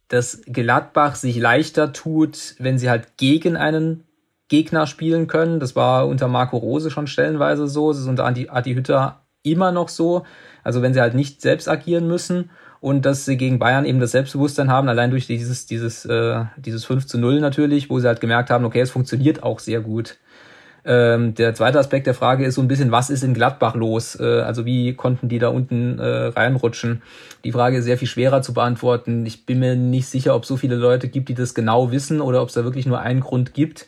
dass 0.07 0.41
Gladbach 0.45 1.15
sich 1.15 1.37
leichter 1.37 1.93
tut, 1.93 2.55
wenn 2.59 2.77
sie 2.77 2.91
halt 2.91 3.17
gegen 3.17 3.57
einen 3.57 4.03
Gegner 4.49 4.85
spielen 4.85 5.25
können. 5.25 5.59
Das 5.59 5.75
war 5.75 6.07
unter 6.07 6.27
Marco 6.27 6.57
Rose 6.57 6.91
schon 6.91 7.07
stellenweise 7.07 7.67
so. 7.67 7.91
Das 7.91 8.01
ist 8.01 8.07
unter 8.07 8.25
Adi, 8.25 8.49
Adi 8.49 8.75
Hütter 8.75 9.21
immer 9.41 9.71
noch 9.71 9.89
so. 9.89 10.25
Also 10.63 10.83
wenn 10.83 10.93
sie 10.93 11.01
halt 11.01 11.15
nicht 11.15 11.41
selbst 11.41 11.67
agieren 11.67 12.07
müssen 12.07 12.51
und 12.81 13.05
dass 13.05 13.25
sie 13.25 13.37
gegen 13.37 13.59
Bayern 13.59 13.85
eben 13.85 13.99
das 13.99 14.11
Selbstbewusstsein 14.11 14.71
haben, 14.71 14.87
allein 14.87 15.11
durch 15.11 15.27
dieses, 15.27 15.65
dieses, 15.65 16.05
äh, 16.05 16.45
dieses 16.57 16.85
5 16.85 17.05
zu 17.07 17.17
0 17.17 17.39
natürlich, 17.39 17.89
wo 17.89 17.99
sie 17.99 18.07
halt 18.07 18.21
gemerkt 18.21 18.49
haben, 18.49 18.65
okay, 18.65 18.79
es 18.79 18.91
funktioniert 18.91 19.43
auch 19.43 19.59
sehr 19.59 19.81
gut. 19.81 20.17
Ähm, 20.85 21.35
der 21.35 21.53
zweite 21.53 21.77
Aspekt 21.77 22.07
der 22.07 22.13
Frage 22.13 22.45
ist 22.45 22.55
so 22.55 22.61
ein 22.61 22.69
bisschen, 22.69 22.91
was 22.91 23.09
ist 23.09 23.23
in 23.23 23.33
Gladbach 23.33 23.75
los? 23.75 24.17
Äh, 24.19 24.41
also 24.41 24.65
wie 24.65 24.93
konnten 24.93 25.27
die 25.27 25.39
da 25.39 25.49
unten 25.49 25.99
äh, 25.99 26.27
reinrutschen? 26.27 27.01
Die 27.43 27.51
Frage 27.51 27.77
ist 27.77 27.83
sehr 27.83 27.97
viel 27.97 28.07
schwerer 28.07 28.41
zu 28.41 28.53
beantworten. 28.53 29.25
Ich 29.25 29.45
bin 29.45 29.59
mir 29.59 29.75
nicht 29.75 30.07
sicher, 30.07 30.35
ob 30.35 30.43
es 30.43 30.47
so 30.47 30.55
viele 30.55 30.75
Leute 30.75 31.09
gibt, 31.09 31.27
die 31.27 31.35
das 31.35 31.53
genau 31.53 31.91
wissen 31.91 32.21
oder 32.21 32.41
ob 32.41 32.47
es 32.47 32.55
da 32.55 32.63
wirklich 32.63 32.85
nur 32.85 32.99
einen 32.99 33.19
Grund 33.19 33.53
gibt. 33.53 33.87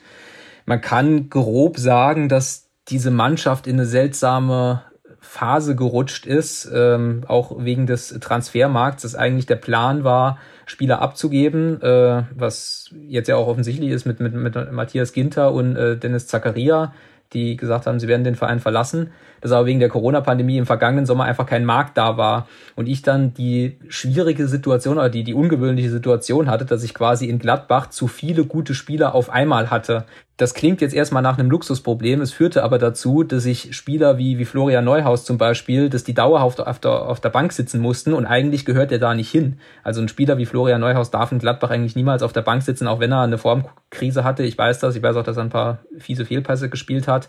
Man 0.66 0.82
kann 0.82 1.30
grob 1.30 1.80
sagen, 1.80 2.28
dass 2.28 2.70
diese 2.90 3.10
Mannschaft 3.10 3.68
in 3.68 3.76
eine 3.76 3.86
seltsame 3.86 4.82
Phase 5.24 5.76
gerutscht 5.76 6.26
ist, 6.26 6.70
ähm, 6.74 7.24
auch 7.28 7.64
wegen 7.64 7.86
des 7.86 8.10
Transfermarkts, 8.20 9.04
dass 9.04 9.16
eigentlich 9.16 9.46
der 9.46 9.56
Plan 9.56 10.04
war, 10.04 10.40
Spieler 10.66 11.00
abzugeben, 11.00 11.80
äh, 11.82 12.24
was 12.36 12.90
jetzt 13.08 13.28
ja 13.28 13.36
auch 13.36 13.48
offensichtlich 13.48 13.92
ist 13.92 14.06
mit, 14.06 14.20
mit, 14.20 14.34
mit 14.34 14.72
Matthias 14.72 15.14
Ginter 15.14 15.54
und 15.54 15.76
äh, 15.76 15.96
Dennis 15.96 16.28
Zakaria, 16.28 16.94
die 17.34 17.56
gesagt 17.56 17.86
haben, 17.86 18.00
sie 18.00 18.08
werden 18.08 18.24
den 18.24 18.36
Verein 18.36 18.60
verlassen, 18.60 19.12
dass 19.42 19.52
aber 19.52 19.66
wegen 19.66 19.80
der 19.80 19.90
Corona-Pandemie 19.90 20.58
im 20.58 20.66
vergangenen 20.66 21.06
Sommer 21.06 21.26
einfach 21.26 21.46
kein 21.46 21.66
Markt 21.66 21.98
da 21.98 22.18
war 22.18 22.48
und 22.76 22.88
ich 22.88 23.02
dann 23.02 23.34
die 23.34 23.78
schwierige 23.90 24.48
Situation 24.48 24.98
oder 24.98 25.10
die, 25.10 25.24
die 25.24 25.34
ungewöhnliche 25.34 25.90
Situation 25.90 26.50
hatte, 26.50 26.66
dass 26.66 26.84
ich 26.84 26.94
quasi 26.94 27.26
in 27.26 27.40
Gladbach 27.40 27.90
zu 27.90 28.08
viele 28.08 28.46
gute 28.46 28.74
Spieler 28.74 29.14
auf 29.16 29.30
einmal 29.30 29.70
hatte. 29.70 30.06
Das 30.38 30.56
klingt 30.56 30.82
jetzt 30.82 30.96
erstmal 30.96 31.22
nach 31.22 31.38
einem 31.38 31.52
Luxusproblem. 31.52 32.20
Es 32.20 32.32
führte 32.32 32.64
aber 32.64 32.80
dazu, 32.80 33.22
dass 33.22 33.46
ich 33.46 33.76
Spieler 33.76 34.18
wie, 34.18 34.40
wie 34.40 34.46
Florian 34.46 34.84
Neuhaus 34.84 35.24
zum 35.24 35.38
Beispiel, 35.38 35.88
dass 35.88 36.04
die 36.04 36.16
dauerhaft 36.16 36.66
auf 36.66 36.80
der, 36.80 36.92
auf 36.92 37.20
der 37.20 37.30
Bank 37.30 37.54
sitzen 37.54 37.80
mussten 37.80 38.14
und 38.14 38.26
eigentlich 38.26 38.66
gehört 38.66 38.92
er 38.92 38.98
da 38.98 39.14
nicht 39.14 39.30
hin. 39.30 39.60
Also 39.84 40.02
ein 40.02 40.08
Spieler 40.08 40.40
wie 40.40 40.48
Florian 40.48 40.82
Neuhaus 40.82 41.12
darf 41.12 41.32
in 41.32 41.38
Gladbach 41.38 41.70
eigentlich 41.70 41.96
niemals 41.96 42.24
auf 42.24 42.34
der 42.34 42.42
Bank 42.42 42.64
sitzen, 42.64 42.88
auch 42.88 43.00
wenn 43.00 43.12
er 43.12 43.22
eine 43.22 43.38
Formkrise 43.38 44.24
hatte. 44.24 44.42
Ich 44.42 44.58
weiß 44.58 44.80
das. 44.80 44.96
Ich 44.96 45.04
weiß 45.04 45.16
auch, 45.16 45.24
dass 45.24 45.38
er 45.38 45.44
ein 45.44 45.50
paar 45.50 45.80
fiese 46.00 46.26
Fehlpässe 46.26 46.70
gespielt 46.70 47.08
hat. 47.08 47.28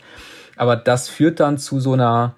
Aber 0.57 0.77
das 0.77 1.09
führt 1.09 1.41
dann 1.41 1.59
zu 1.59 1.81
so 1.81 1.93
einer 1.95 2.35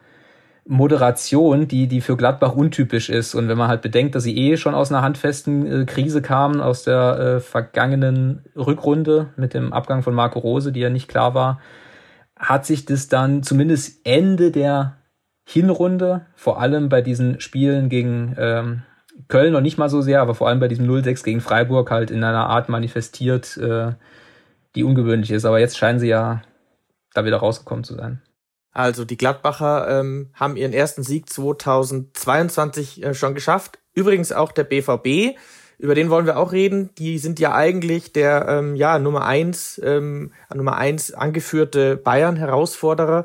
Moderation, 0.67 1.69
die, 1.69 1.89
die 1.89 2.01
für 2.01 2.17
Gladbach 2.17 2.55
untypisch 2.55 3.11
ist. 3.11 3.35
Und 3.35 3.49
wenn 3.49 3.59
man 3.59 3.69
halt 3.69 3.83
bedenkt, 3.83 4.15
dass 4.15 4.23
sie 4.23 4.37
eh 4.37 4.57
schon 4.57 4.75
aus 4.75 4.91
einer 4.91 5.03
handfesten 5.03 5.83
äh, 5.83 5.85
Krise 5.85 6.23
kamen, 6.23 6.61
aus 6.61 6.85
der 6.85 7.19
äh, 7.19 7.41
vergangenen 7.41 8.45
Rückrunde 8.57 9.29
mit 9.37 9.53
dem 9.53 9.73
Abgang 9.73 10.03
von 10.03 10.15
Marco 10.15 10.39
Rose, 10.39 10.73
die 10.73 10.81
ja 10.81 10.91
nicht 10.91 11.09
klar 11.09 11.35
war, 11.35 11.61
hat 12.37 12.65
sich 12.65 12.87
das 12.87 13.09
dann 13.09 13.43
zumindest 13.43 14.07
Ende 14.07 14.51
der 14.51 14.97
Hinrunde, 15.47 16.27
vor 16.35 16.61
allem 16.61 16.89
bei 16.89 17.03
diesen 17.03 17.41
Spielen 17.41 17.91
gegen 17.91 18.35
ähm, 18.39 18.83
Köln 19.29 19.53
noch 19.53 19.61
nicht 19.61 19.79
mal 19.79 19.91
so 19.91 20.01
sehr, 20.01 20.23
aber 20.23 20.35
vor 20.35 20.49
allem 20.49 20.61
bei 20.61 20.69
diesem 20.69 20.89
0-6 20.89 21.23
gegen 21.23 21.41
Freiburg 21.41 21.91
halt 21.91 22.11
in 22.11 22.25
einer 22.25 22.49
Art 22.49 22.71
manifestiert, 22.71 23.57
äh, 23.59 23.93
die 24.75 24.85
ungewöhnlich 24.85 25.31
ist. 25.31 25.45
Aber 25.45 25.61
jetzt 25.61 25.77
scheinen 25.77 25.99
sie 25.99 26.09
ja 26.09 26.43
da 27.15 27.25
wieder 27.25 27.39
rausgekommen 27.39 27.85
zu 27.85 27.95
sein. 27.95 28.21
Also 28.73 29.05
die 29.05 29.17
Gladbacher 29.17 30.01
ähm, 30.01 30.31
haben 30.35 30.57
ihren 30.57 30.73
ersten 30.73 31.05
Sieg 31.05 31.31
2022 31.31 33.03
äh, 33.03 33.15
schon 33.15 33.35
geschafft. 33.35 33.79
Übrigens 33.95 34.33
auch 34.33 34.51
der 34.51 34.65
BVB, 34.65 35.39
über 35.79 35.95
den 35.95 36.11
wollen 36.11 36.27
wir 36.27 36.39
auch 36.39 36.53
reden. 36.53 36.91
Die 36.99 37.19
sind 37.19 37.39
ja 37.39 37.55
eigentlich 37.55 38.13
der 38.13 38.47
ähm, 38.49 38.75
ja 38.75 38.99
Nummer 38.99 39.27
eins 39.27 39.81
ähm, 39.83 40.33
Nummer 40.53 40.77
eins 40.77 41.13
angeführte 41.13 41.97
Bayern-Herausforderer. 41.97 43.25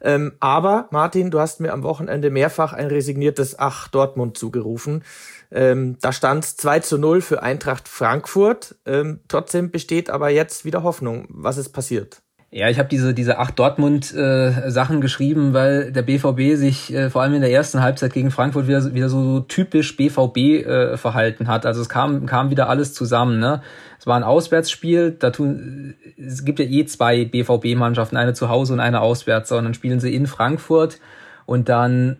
Ähm, 0.00 0.32
aber 0.40 0.88
Martin, 0.90 1.30
du 1.30 1.40
hast 1.40 1.60
mir 1.60 1.72
am 1.72 1.82
Wochenende 1.82 2.30
mehrfach 2.30 2.72
ein 2.72 2.86
resigniertes 2.86 3.58
Ach 3.58 3.88
Dortmund 3.88 4.36
zugerufen. 4.38 5.04
Ähm, 5.50 5.96
da 6.00 6.12
stand 6.12 6.44
2 6.44 6.80
zu 6.80 6.98
0 6.98 7.20
für 7.20 7.42
Eintracht 7.42 7.88
Frankfurt. 7.88 8.76
Ähm, 8.86 9.20
trotzdem 9.28 9.70
besteht 9.70 10.10
aber 10.10 10.28
jetzt 10.28 10.64
wieder 10.64 10.82
Hoffnung. 10.82 11.26
Was 11.30 11.56
ist 11.56 11.70
passiert? 11.70 12.22
Ja, 12.50 12.70
ich 12.70 12.78
habe 12.78 12.88
diese 12.88 13.12
diese 13.12 13.38
acht 13.38 13.58
Dortmund 13.58 14.14
äh, 14.14 14.52
geschrieben, 15.00 15.52
weil 15.52 15.92
der 15.92 16.00
BVB 16.00 16.56
sich 16.56 16.94
äh, 16.94 17.10
vor 17.10 17.20
allem 17.20 17.34
in 17.34 17.42
der 17.42 17.52
ersten 17.52 17.82
Halbzeit 17.82 18.14
gegen 18.14 18.30
Frankfurt 18.30 18.66
wieder 18.66 18.94
wieder 18.94 19.10
so 19.10 19.40
typisch 19.40 19.94
BVB 19.98 20.36
äh, 20.38 20.96
verhalten 20.96 21.46
hat. 21.46 21.66
Also 21.66 21.82
es 21.82 21.90
kam 21.90 22.24
kam 22.24 22.48
wieder 22.48 22.70
alles 22.70 22.94
zusammen. 22.94 23.38
Ne, 23.38 23.60
es 23.98 24.06
war 24.06 24.16
ein 24.16 24.22
Auswärtsspiel. 24.22 25.10
Da 25.18 25.28
tun 25.30 25.94
es 26.16 26.42
gibt 26.42 26.58
ja 26.58 26.64
eh 26.64 26.86
zwei 26.86 27.26
BVB 27.26 27.76
Mannschaften, 27.76 28.16
eine 28.16 28.32
zu 28.32 28.48
Hause 28.48 28.72
und 28.72 28.80
eine 28.80 29.02
auswärts. 29.02 29.52
Und 29.52 29.64
dann 29.64 29.74
spielen 29.74 30.00
sie 30.00 30.14
in 30.14 30.26
Frankfurt 30.26 31.00
und 31.44 31.68
dann 31.68 32.16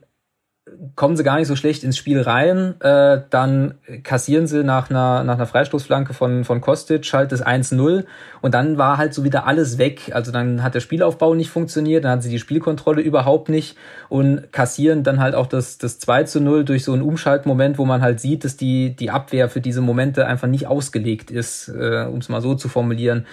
kommen 0.94 1.16
sie 1.16 1.24
gar 1.24 1.38
nicht 1.38 1.48
so 1.48 1.56
schlecht 1.56 1.84
ins 1.84 1.96
Spiel 1.96 2.20
rein. 2.20 2.74
Äh, 2.80 3.22
dann 3.30 3.74
kassieren 4.02 4.46
sie 4.46 4.64
nach 4.64 4.90
einer, 4.90 5.24
nach 5.24 5.34
einer 5.34 5.46
Freistoßflanke 5.46 6.14
von, 6.14 6.44
von 6.44 6.60
Kostic 6.60 7.12
halt 7.12 7.32
das 7.32 7.44
1-0 7.44 8.04
und 8.40 8.54
dann 8.54 8.78
war 8.78 8.98
halt 8.98 9.14
so 9.14 9.24
wieder 9.24 9.46
alles 9.46 9.78
weg. 9.78 10.10
Also 10.12 10.32
dann 10.32 10.62
hat 10.62 10.74
der 10.74 10.80
Spielaufbau 10.80 11.34
nicht 11.34 11.50
funktioniert, 11.50 12.04
dann 12.04 12.12
hat 12.12 12.22
sie 12.22 12.30
die 12.30 12.38
Spielkontrolle 12.38 13.02
überhaupt 13.02 13.48
nicht 13.48 13.76
und 14.08 14.52
kassieren 14.52 15.02
dann 15.02 15.20
halt 15.20 15.34
auch 15.34 15.46
das, 15.46 15.78
das 15.78 16.00
2-0 16.00 16.62
durch 16.64 16.84
so 16.84 16.92
einen 16.92 17.02
Umschaltmoment, 17.02 17.78
wo 17.78 17.84
man 17.84 18.02
halt 18.02 18.20
sieht, 18.20 18.44
dass 18.44 18.56
die, 18.56 18.94
die 18.94 19.10
Abwehr 19.10 19.48
für 19.48 19.60
diese 19.60 19.80
Momente 19.80 20.26
einfach 20.26 20.48
nicht 20.48 20.66
ausgelegt 20.66 21.30
ist, 21.30 21.68
äh, 21.68 22.06
um 22.10 22.18
es 22.18 22.28
mal 22.28 22.40
so 22.40 22.54
zu 22.54 22.68
formulieren. 22.68 23.26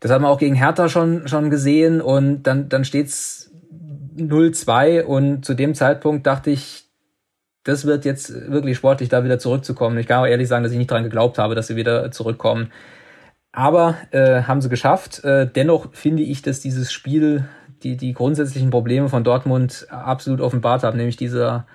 Das 0.00 0.10
haben 0.10 0.22
wir 0.22 0.28
auch 0.30 0.38
gegen 0.38 0.54
Hertha 0.54 0.88
schon, 0.88 1.28
schon 1.28 1.50
gesehen 1.50 2.00
und 2.00 2.44
dann, 2.44 2.70
dann 2.70 2.84
steht's 2.84 3.49
0-2 4.20 5.02
und 5.02 5.44
zu 5.44 5.54
dem 5.54 5.74
Zeitpunkt 5.74 6.26
dachte 6.26 6.50
ich, 6.50 6.84
das 7.64 7.84
wird 7.84 8.04
jetzt 8.04 8.50
wirklich 8.50 8.76
sportlich, 8.76 9.08
da 9.08 9.24
wieder 9.24 9.38
zurückzukommen. 9.38 9.98
Ich 9.98 10.06
kann 10.06 10.20
auch 10.20 10.26
ehrlich 10.26 10.48
sagen, 10.48 10.62
dass 10.62 10.72
ich 10.72 10.78
nicht 10.78 10.90
dran 10.90 11.02
geglaubt 11.02 11.38
habe, 11.38 11.54
dass 11.54 11.66
sie 11.66 11.76
wieder 11.76 12.10
zurückkommen. 12.10 12.72
Aber 13.52 13.96
äh, 14.12 14.42
haben 14.42 14.60
sie 14.60 14.68
geschafft. 14.68 15.24
Äh, 15.24 15.46
dennoch 15.46 15.92
finde 15.92 16.22
ich, 16.22 16.42
dass 16.42 16.60
dieses 16.60 16.92
Spiel 16.92 17.48
die, 17.82 17.96
die 17.96 18.12
grundsätzlichen 18.12 18.70
Probleme 18.70 19.08
von 19.08 19.24
Dortmund 19.24 19.86
absolut 19.90 20.40
offenbart 20.40 20.82
haben, 20.82 20.96
nämlich 20.96 21.16
dieser 21.16 21.66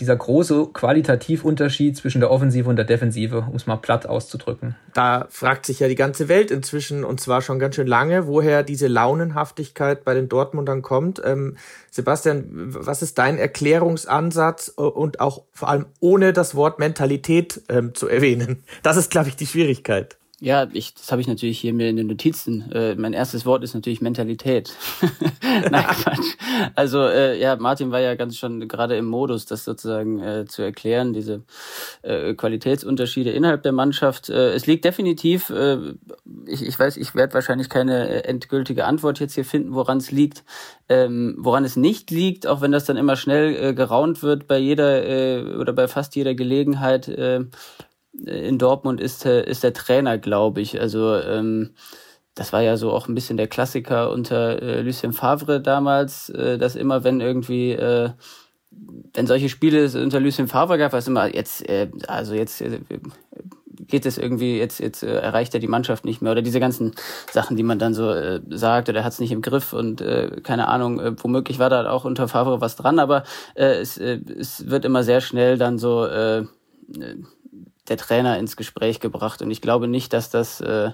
dieser 0.00 0.16
große 0.16 0.68
Qualitativunterschied 0.72 1.96
zwischen 1.96 2.20
der 2.20 2.30
Offensive 2.30 2.68
und 2.68 2.76
der 2.76 2.84
Defensive, 2.84 3.46
um 3.48 3.56
es 3.56 3.66
mal 3.66 3.76
platt 3.76 4.06
auszudrücken. 4.06 4.76
Da 4.92 5.26
fragt 5.30 5.66
sich 5.66 5.80
ja 5.80 5.88
die 5.88 5.94
ganze 5.94 6.28
Welt 6.28 6.50
inzwischen, 6.50 7.04
und 7.04 7.20
zwar 7.20 7.42
schon 7.42 7.58
ganz 7.58 7.76
schön 7.76 7.86
lange, 7.86 8.26
woher 8.26 8.62
diese 8.62 8.88
Launenhaftigkeit 8.88 10.04
bei 10.04 10.14
den 10.14 10.28
Dortmundern 10.28 10.82
kommt. 10.82 11.22
Ähm, 11.24 11.56
Sebastian, 11.90 12.46
was 12.50 13.02
ist 13.02 13.18
dein 13.18 13.38
Erklärungsansatz 13.38 14.68
und 14.68 15.20
auch 15.20 15.44
vor 15.52 15.68
allem 15.68 15.86
ohne 16.00 16.32
das 16.32 16.54
Wort 16.54 16.78
Mentalität 16.78 17.62
ähm, 17.68 17.94
zu 17.94 18.08
erwähnen? 18.08 18.64
Das 18.82 18.96
ist, 18.96 19.10
glaube 19.10 19.28
ich, 19.28 19.36
die 19.36 19.46
Schwierigkeit. 19.46 20.16
Ja, 20.44 20.68
ich, 20.74 20.92
das 20.92 21.10
habe 21.10 21.22
ich 21.22 21.26
natürlich 21.26 21.58
hier 21.58 21.72
mir 21.72 21.88
in 21.88 21.96
den 21.96 22.06
Notizen. 22.06 22.70
Äh, 22.70 22.96
mein 22.96 23.14
erstes 23.14 23.46
Wort 23.46 23.64
ist 23.64 23.72
natürlich 23.72 24.02
Mentalität. 24.02 24.76
Nein, 25.70 25.84
Quatsch. 26.02 26.36
Also 26.74 27.00
äh, 27.00 27.40
ja, 27.40 27.56
Martin 27.56 27.90
war 27.92 28.00
ja 28.00 28.14
ganz 28.14 28.36
schon 28.36 28.68
gerade 28.68 28.94
im 28.98 29.06
Modus, 29.06 29.46
das 29.46 29.64
sozusagen 29.64 30.20
äh, 30.20 30.44
zu 30.44 30.60
erklären, 30.60 31.14
diese 31.14 31.44
äh, 32.02 32.34
Qualitätsunterschiede 32.34 33.30
innerhalb 33.30 33.62
der 33.62 33.72
Mannschaft. 33.72 34.28
Äh, 34.28 34.52
es 34.52 34.66
liegt 34.66 34.84
definitiv, 34.84 35.48
äh, 35.48 35.78
ich, 36.44 36.60
ich 36.60 36.78
weiß, 36.78 36.98
ich 36.98 37.14
werde 37.14 37.32
wahrscheinlich 37.32 37.70
keine 37.70 38.06
äh, 38.10 38.24
endgültige 38.28 38.84
Antwort 38.84 39.20
jetzt 39.20 39.36
hier 39.36 39.46
finden, 39.46 39.72
woran 39.72 39.96
es 39.96 40.10
liegt. 40.10 40.44
Ähm, 40.90 41.36
woran 41.38 41.64
es 41.64 41.76
nicht 41.76 42.10
liegt, 42.10 42.46
auch 42.46 42.60
wenn 42.60 42.70
das 42.70 42.84
dann 42.84 42.98
immer 42.98 43.16
schnell 43.16 43.56
äh, 43.56 43.72
geraunt 43.72 44.22
wird 44.22 44.46
bei 44.46 44.58
jeder 44.58 45.06
äh, 45.08 45.54
oder 45.54 45.72
bei 45.72 45.88
fast 45.88 46.14
jeder 46.14 46.34
Gelegenheit, 46.34 47.08
äh, 47.08 47.46
in 48.26 48.58
Dortmund 48.58 49.00
ist, 49.00 49.26
ist 49.26 49.64
der 49.64 49.72
Trainer, 49.72 50.18
glaube 50.18 50.60
ich. 50.60 50.80
Also 50.80 51.16
ähm, 51.16 51.70
das 52.34 52.52
war 52.52 52.62
ja 52.62 52.76
so 52.76 52.92
auch 52.92 53.08
ein 53.08 53.14
bisschen 53.14 53.36
der 53.36 53.48
Klassiker 53.48 54.10
unter 54.10 54.60
äh, 54.60 54.80
Lucien 54.82 55.12
Favre 55.12 55.60
damals, 55.60 56.30
äh, 56.30 56.58
dass 56.58 56.74
immer, 56.74 57.04
wenn 57.04 57.20
irgendwie, 57.20 57.72
äh, 57.72 58.10
wenn 59.14 59.26
solche 59.26 59.48
Spiele 59.48 59.88
unter 60.02 60.20
Lucien 60.20 60.48
Favre 60.48 60.78
gab, 60.78 60.92
war 60.92 60.98
es 60.98 61.06
immer, 61.06 61.32
jetzt, 61.32 61.68
äh, 61.68 61.90
also 62.08 62.34
jetzt 62.34 62.60
äh, 62.60 62.80
geht 63.86 64.04
es 64.04 64.18
irgendwie, 64.18 64.58
jetzt, 64.58 64.80
jetzt 64.80 65.04
äh, 65.04 65.14
erreicht 65.14 65.54
er 65.54 65.60
die 65.60 65.68
Mannschaft 65.68 66.04
nicht 66.04 66.22
mehr. 66.22 66.32
Oder 66.32 66.42
diese 66.42 66.58
ganzen 66.58 66.92
Sachen, 67.30 67.56
die 67.56 67.62
man 67.62 67.78
dann 67.78 67.94
so 67.94 68.10
äh, 68.10 68.40
sagt, 68.50 68.88
oder 68.88 69.00
er 69.00 69.04
hat 69.04 69.12
es 69.12 69.20
nicht 69.20 69.32
im 69.32 69.42
Griff 69.42 69.72
und 69.72 70.00
äh, 70.00 70.40
keine 70.42 70.66
Ahnung, 70.68 70.98
äh, 70.98 71.12
womöglich 71.22 71.60
war 71.60 71.70
da 71.70 71.88
auch 71.88 72.04
unter 72.04 72.26
Favre 72.26 72.60
was 72.60 72.74
dran, 72.74 72.98
aber 72.98 73.22
äh, 73.54 73.80
es, 73.80 73.96
äh, 73.98 74.20
es 74.38 74.68
wird 74.68 74.84
immer 74.84 75.04
sehr 75.04 75.20
schnell 75.20 75.56
dann 75.56 75.78
so 75.78 76.04
äh, 76.04 76.44
der 77.88 77.96
Trainer 77.96 78.38
ins 78.38 78.56
Gespräch 78.56 79.00
gebracht. 79.00 79.42
Und 79.42 79.50
ich 79.50 79.60
glaube 79.60 79.88
nicht, 79.88 80.12
dass 80.12 80.30
das, 80.30 80.60
äh, 80.60 80.90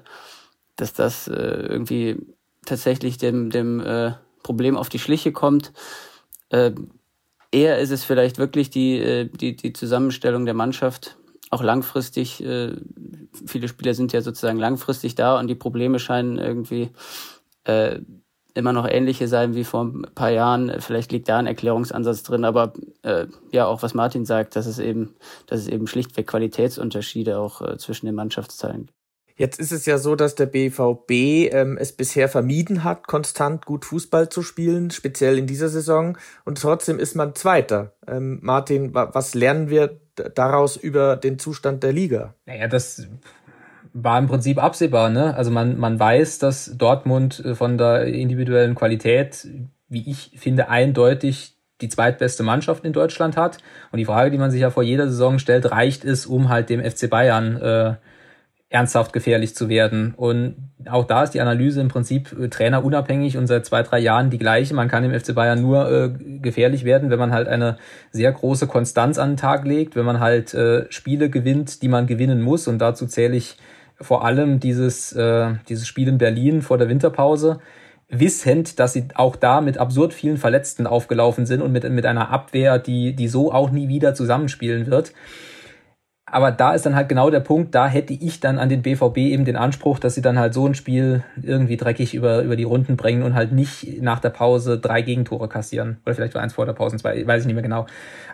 dass 0.77 0.93
das 0.93 1.29
äh, 1.29 1.33
irgendwie 1.35 2.19
tatsächlich 2.65 3.19
dem, 3.19 3.51
dem 3.51 3.81
äh, 3.81 4.13
Problem 4.43 4.77
auf 4.77 4.89
die 4.89 4.99
Schliche 4.99 5.33
kommt. 5.33 5.73
Äh, 6.51 6.73
eher 7.53 7.79
ist 7.79 7.91
es 7.91 8.05
vielleicht 8.05 8.39
wirklich 8.39 8.71
die, 8.71 8.99
äh, 8.99 9.29
die, 9.29 9.57
die 9.57 9.73
Zusammenstellung 9.73 10.45
der 10.45 10.55
Mannschaft, 10.55 11.17
auch 11.51 11.63
langfristig. 11.63 12.43
Äh, 12.43 12.77
viele 13.47 13.69
Spieler 13.69 13.95
sind 13.95 14.13
ja 14.13 14.23
sozusagen 14.23 14.59
langfristig 14.59 15.15
da 15.15 15.39
und 15.39 15.47
die 15.49 15.55
Probleme 15.55 15.99
scheinen 15.99 16.39
irgendwie 16.39 16.91
äh, 17.65 18.01
immer 18.55 18.73
noch 18.73 18.89
ähnliche 18.89 19.29
sein 19.29 19.55
wie 19.55 19.65
vor 19.65 19.85
ein 19.85 20.07
paar 20.15 20.31
Jahren. 20.31 20.81
Vielleicht 20.81 21.13
liegt 21.13 21.29
da 21.29 21.39
ein 21.39 21.47
Erklärungsansatz 21.47 22.23
drin, 22.23 22.45
aber 22.45 22.73
äh, 23.03 23.27
ja, 23.53 23.67
auch 23.67 23.83
was 23.83 23.95
Martin 23.95 24.25
sagt, 24.25 24.57
dass 24.57 24.67
es 24.67 24.79
eben, 24.79 25.15
dass 25.47 25.61
es 25.61 25.69
eben 25.69 25.87
schlichtweg 25.87 26.27
Qualitätsunterschiede 26.27 27.39
auch 27.39 27.63
äh, 27.63 27.79
zwischen 27.79 28.07
den 28.07 28.15
Mannschaftsteilen 28.15 28.87
gibt. 28.87 29.01
Jetzt 29.41 29.59
ist 29.59 29.73
es 29.73 29.87
ja 29.87 29.97
so, 29.97 30.17
dass 30.17 30.35
der 30.35 30.45
BVB 30.45 31.11
ähm, 31.51 31.79
es 31.81 31.93
bisher 31.93 32.29
vermieden 32.29 32.85
hat, 32.85 33.07
konstant 33.07 33.65
gut 33.65 33.87
Fußball 33.87 34.29
zu 34.29 34.43
spielen, 34.43 34.91
speziell 34.91 35.39
in 35.39 35.47
dieser 35.47 35.71
Saison. 35.71 36.19
Und 36.45 36.61
trotzdem 36.61 36.99
ist 36.99 37.17
man 37.17 37.35
Zweiter. 37.35 37.95
Ähm, 38.07 38.41
Martin, 38.43 38.93
was 38.93 39.35
lernen 39.35 39.71
wir 39.71 39.99
daraus 40.35 40.77
über 40.77 41.17
den 41.17 41.39
Zustand 41.39 41.83
der 41.83 41.95
Liga? 41.95 42.35
Naja, 42.45 42.69
das 42.69 43.09
war 43.93 44.19
im 44.19 44.27
Prinzip 44.27 44.63
absehbar. 44.63 45.11
Ne? 45.11 45.35
Also 45.35 45.51
man, 45.51 45.79
man 45.79 45.99
weiß, 45.99 46.39
dass 46.39 46.77
Dortmund 46.77 47.45
äh, 47.45 47.55
von 47.55 47.79
der 47.79 48.05
individuellen 48.05 48.75
Qualität, 48.75 49.47
wie 49.89 50.09
ich 50.11 50.33
finde, 50.37 50.69
eindeutig 50.69 51.57
die 51.81 51.89
zweitbeste 51.89 52.43
Mannschaft 52.43 52.85
in 52.85 52.93
Deutschland 52.93 53.37
hat. 53.37 53.59
Und 53.91 53.99
die 53.99 54.05
Frage, 54.05 54.31
die 54.31 54.39
man 54.39 54.51
sich 54.51 54.61
ja 54.61 54.71
vor 54.71 54.83
jeder 54.83 55.09
Saison 55.09 55.39
stellt, 55.39 55.71
reicht 55.71 56.05
es, 56.05 56.27
um 56.27 56.49
halt 56.49 56.69
dem 56.69 56.83
FC 56.83 57.09
Bayern 57.09 57.57
äh, 57.57 57.95
ernsthaft 58.71 59.13
gefährlich 59.13 59.55
zu 59.55 59.69
werden. 59.69 60.15
Und 60.17 60.55
auch 60.89 61.05
da 61.05 61.25
ist 61.25 61.33
die 61.33 61.41
Analyse 61.41 61.81
im 61.81 61.89
Prinzip 61.89 62.33
äh, 62.39 62.49
trainerunabhängig 62.49 63.37
und 63.37 63.49
seit 63.49 63.67
zwei, 63.67 63.83
drei 63.83 63.99
Jahren 63.99 64.31
die 64.31 64.39
gleiche. 64.39 64.75
Man 64.75 64.89
kann 64.89 65.05
im 65.05 65.19
FC 65.19 65.35
Bayern 65.35 65.61
nur 65.61 65.91
äh, 65.91 66.11
gefährlich 66.39 66.85
werden, 66.85 67.11
wenn 67.11 67.19
man 67.19 67.33
halt 67.33 67.49
eine 67.49 67.79
sehr 68.13 68.31
große 68.31 68.69
Konstanz 68.69 69.19
an 69.19 69.33
den 69.33 69.37
Tag 69.37 69.65
legt, 69.65 69.97
wenn 69.97 70.05
man 70.05 70.21
halt 70.21 70.55
äh, 70.55 70.87
Spiele 70.91 71.31
gewinnt, 71.31 71.83
die 71.83 71.89
man 71.89 72.07
gewinnen 72.07 72.41
muss. 72.41 72.69
Und 72.69 72.79
dazu 72.79 73.07
zähle 73.07 73.37
ich 73.37 73.57
vor 74.01 74.25
allem 74.25 74.61
dieses, 74.61 75.13
äh, 75.13 75.55
dieses 75.69 75.87
Spiel 75.87 76.09
in 76.09 76.19
Berlin 76.19 76.63
vor 76.63 76.79
der 76.79 76.89
Winterpause, 76.89 77.61
wissend, 78.09 78.79
dass 78.79 78.93
sie 78.93 79.09
auch 79.15 79.37
da 79.37 79.61
mit 79.61 79.79
absurd 79.79 80.13
vielen 80.13 80.37
Verletzten 80.37 80.87
aufgelaufen 80.87 81.47
sind 81.47 81.63
und 81.63 81.73
mit, 81.73 81.89
mit 81.89 82.07
einer 82.07 82.31
Abwehr, 82.31 82.79
die, 82.79 83.15
die 83.15 83.29
so 83.29 83.53
auch 83.53 83.71
nie 83.71 83.89
wieder 83.89 84.15
zusammenspielen 84.15 84.87
wird. 84.87 85.13
Aber 86.31 86.53
da 86.53 86.75
ist 86.75 86.87
dann 86.87 86.95
halt 86.95 87.09
genau 87.09 87.29
der 87.31 87.41
Punkt, 87.41 87.75
da 87.75 87.89
hätte 87.89 88.13
ich 88.13 88.41
dann 88.41 88.59
an 88.59 88.69
den 88.69 88.83
BVB 88.83 89.17
eben 89.19 89.45
den 89.45 89.57
Anspruch, 89.57 89.99
dass 89.99 90.15
sie 90.15 90.23
dann 90.23 90.39
halt 90.39 90.55
so 90.55 90.67
ein 90.67 90.75
Spiel 90.75 91.25
irgendwie 91.43 91.77
dreckig 91.77 92.15
über, 92.15 92.43
über 92.43 92.57
die 92.57 92.65
Runden 92.65 92.97
bringen 92.97 93.23
und 93.23 93.35
halt 93.35 93.53
nicht 93.53 94.01
nach 94.01 94.21
der 94.21 94.31
Pause 94.31 94.79
drei 94.79 95.03
Gegentore 95.03 95.49
kassieren. 95.49 95.99
Oder 96.07 96.15
vielleicht 96.15 96.35
war 96.35 96.43
eins 96.43 96.53
vor 96.53 96.67
der 96.67 96.73
Pause, 96.73 96.97
zwei, 96.99 97.27
weiß 97.27 97.43
ich 97.43 97.47
nicht 97.47 97.55
mehr 97.55 97.63
genau. 97.63 97.87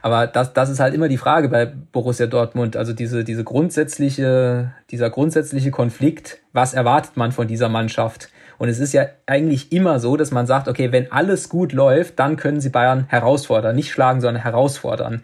Aber 0.02 0.26
das, 0.26 0.52
das 0.52 0.68
ist 0.68 0.78
halt 0.78 0.94
immer 0.94 1.08
die 1.08 1.16
Frage 1.16 1.48
bei 1.48 1.66
Borussia 1.66 2.26
Dortmund. 2.26 2.76
Also 2.76 2.92
diese, 2.92 3.24
diese 3.24 3.44
grundsätzliche, 3.44 4.72
dieser 4.90 5.08
grundsätzliche 5.08 5.70
Konflikt, 5.70 6.38
was 6.52 6.74
erwartet 6.74 7.16
man 7.16 7.32
von 7.32 7.48
dieser 7.48 7.68
Mannschaft? 7.68 8.28
Und 8.58 8.68
es 8.68 8.78
ist 8.78 8.92
ja 8.92 9.06
eigentlich 9.26 9.72
immer 9.72 10.00
so, 10.00 10.16
dass 10.16 10.30
man 10.30 10.46
sagt, 10.46 10.68
okay, 10.68 10.92
wenn 10.92 11.12
alles 11.12 11.48
gut 11.48 11.72
läuft, 11.72 12.18
dann 12.18 12.36
können 12.36 12.60
sie 12.60 12.70
Bayern 12.70 13.06
herausfordern. 13.08 13.76
Nicht 13.76 13.90
schlagen, 13.90 14.20
sondern 14.20 14.42
herausfordern. 14.42 15.22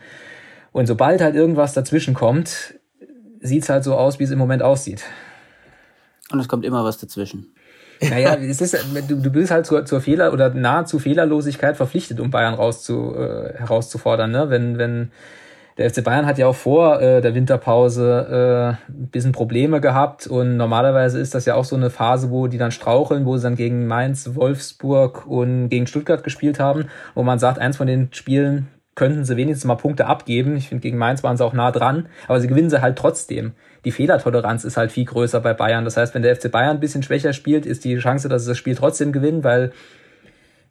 Und 0.73 0.87
sobald 0.87 1.21
halt 1.21 1.35
irgendwas 1.35 1.75
dazwischen 1.75 2.15
kommt, 2.15 2.75
sieht's 3.41 3.69
halt 3.69 3.85
so 3.85 3.95
aus, 3.95 4.19
wie 4.19 4.25
es 4.25 4.31
im 4.31 4.39
Moment 4.39 4.63
aussieht. 4.63 5.05
Und 6.31 6.41
es 6.41 6.49
kommt 6.49 6.65
immer 6.65 6.85
was 6.85 6.99
dazwischen. 6.99 7.55
Naja, 8.01 8.35
es 8.35 8.61
ist, 8.61 8.77
du, 9.09 9.17
du 9.17 9.31
bist 9.31 9.51
halt 9.51 9.67
zur, 9.67 9.85
zur 9.85 10.01
Fehler- 10.01 10.33
oder 10.33 10.51
nahezu 10.51 10.99
Fehlerlosigkeit 10.99 11.77
verpflichtet, 11.77 12.19
um 12.21 12.31
Bayern 12.31 12.55
rauszu, 12.55 13.15
äh, 13.15 13.55
herauszufordern. 13.59 14.31
Ne? 14.31 14.51
Wenn, 14.51 14.79
wenn 14.79 15.13
der 15.79 15.89
FC 15.89 16.03
Bayern 16.03 16.27
hat 16.27 16.39
ja 16.39 16.47
auch 16.47 16.55
vor 16.55 17.01
äh, 17.01 17.21
der 17.21 17.35
Winterpause 17.35 18.79
äh, 18.89 18.93
ein 18.93 19.09
bisschen 19.09 19.33
Probleme 19.33 19.81
gehabt 19.81 20.27
und 20.27 20.57
normalerweise 20.57 21.19
ist 21.19 21.35
das 21.35 21.45
ja 21.45 21.55
auch 21.55 21.65
so 21.65 21.77
eine 21.77 21.91
Phase, 21.91 22.31
wo 22.31 22.47
die 22.47 22.59
dann 22.59 22.73
straucheln, 22.73 23.25
wo 23.25 23.37
sie 23.37 23.45
dann 23.45 23.57
gegen 23.57 23.87
Mainz, 23.87 24.35
Wolfsburg 24.35 25.27
und 25.27 25.69
gegen 25.69 25.87
Stuttgart 25.87 26.25
gespielt 26.25 26.59
haben, 26.59 26.87
wo 27.15 27.23
man 27.23 27.39
sagt, 27.39 27.59
eins 27.59 27.77
von 27.77 27.87
den 27.87 28.13
Spielen 28.13 28.69
könnten 28.95 29.25
sie 29.25 29.37
wenigstens 29.37 29.65
mal 29.65 29.77
Punkte 29.77 30.07
abgeben. 30.07 30.57
Ich 30.57 30.69
finde, 30.69 30.83
gegen 30.83 30.99
Mainz 30.99 31.23
waren 31.23 31.37
sie 31.37 31.45
auch 31.45 31.55
nah 31.55 31.71
dran, 31.71 32.09
aber 32.29 32.41
sie 32.41 32.49
gewinnen 32.49 32.71
sie 32.71 32.83
halt 32.83 32.99
trotzdem. 32.99 33.53
Die 33.85 33.93
Fehlertoleranz 33.93 34.65
ist 34.65 34.77
halt 34.77 34.93
viel 34.93 35.07
größer 35.07 35.41
bei 35.41 35.55
Bayern. 35.55 35.85
Das 35.85 35.97
heißt, 35.97 36.15
wenn 36.15 36.23
der 36.23 36.37
FC 36.37 36.51
Bayern 36.51 36.77
ein 36.77 36.81
bisschen 36.81 37.03
schwächer 37.03 37.33
spielt, 37.33 37.67
ist 37.67 37.85
die 37.85 37.97
Chance, 37.97 38.29
dass 38.29 38.43
sie 38.43 38.51
das 38.51 38.59
Spiel 38.59 38.77
trotzdem 38.77 39.13
gewinnen, 39.13 39.45
weil 39.45 39.73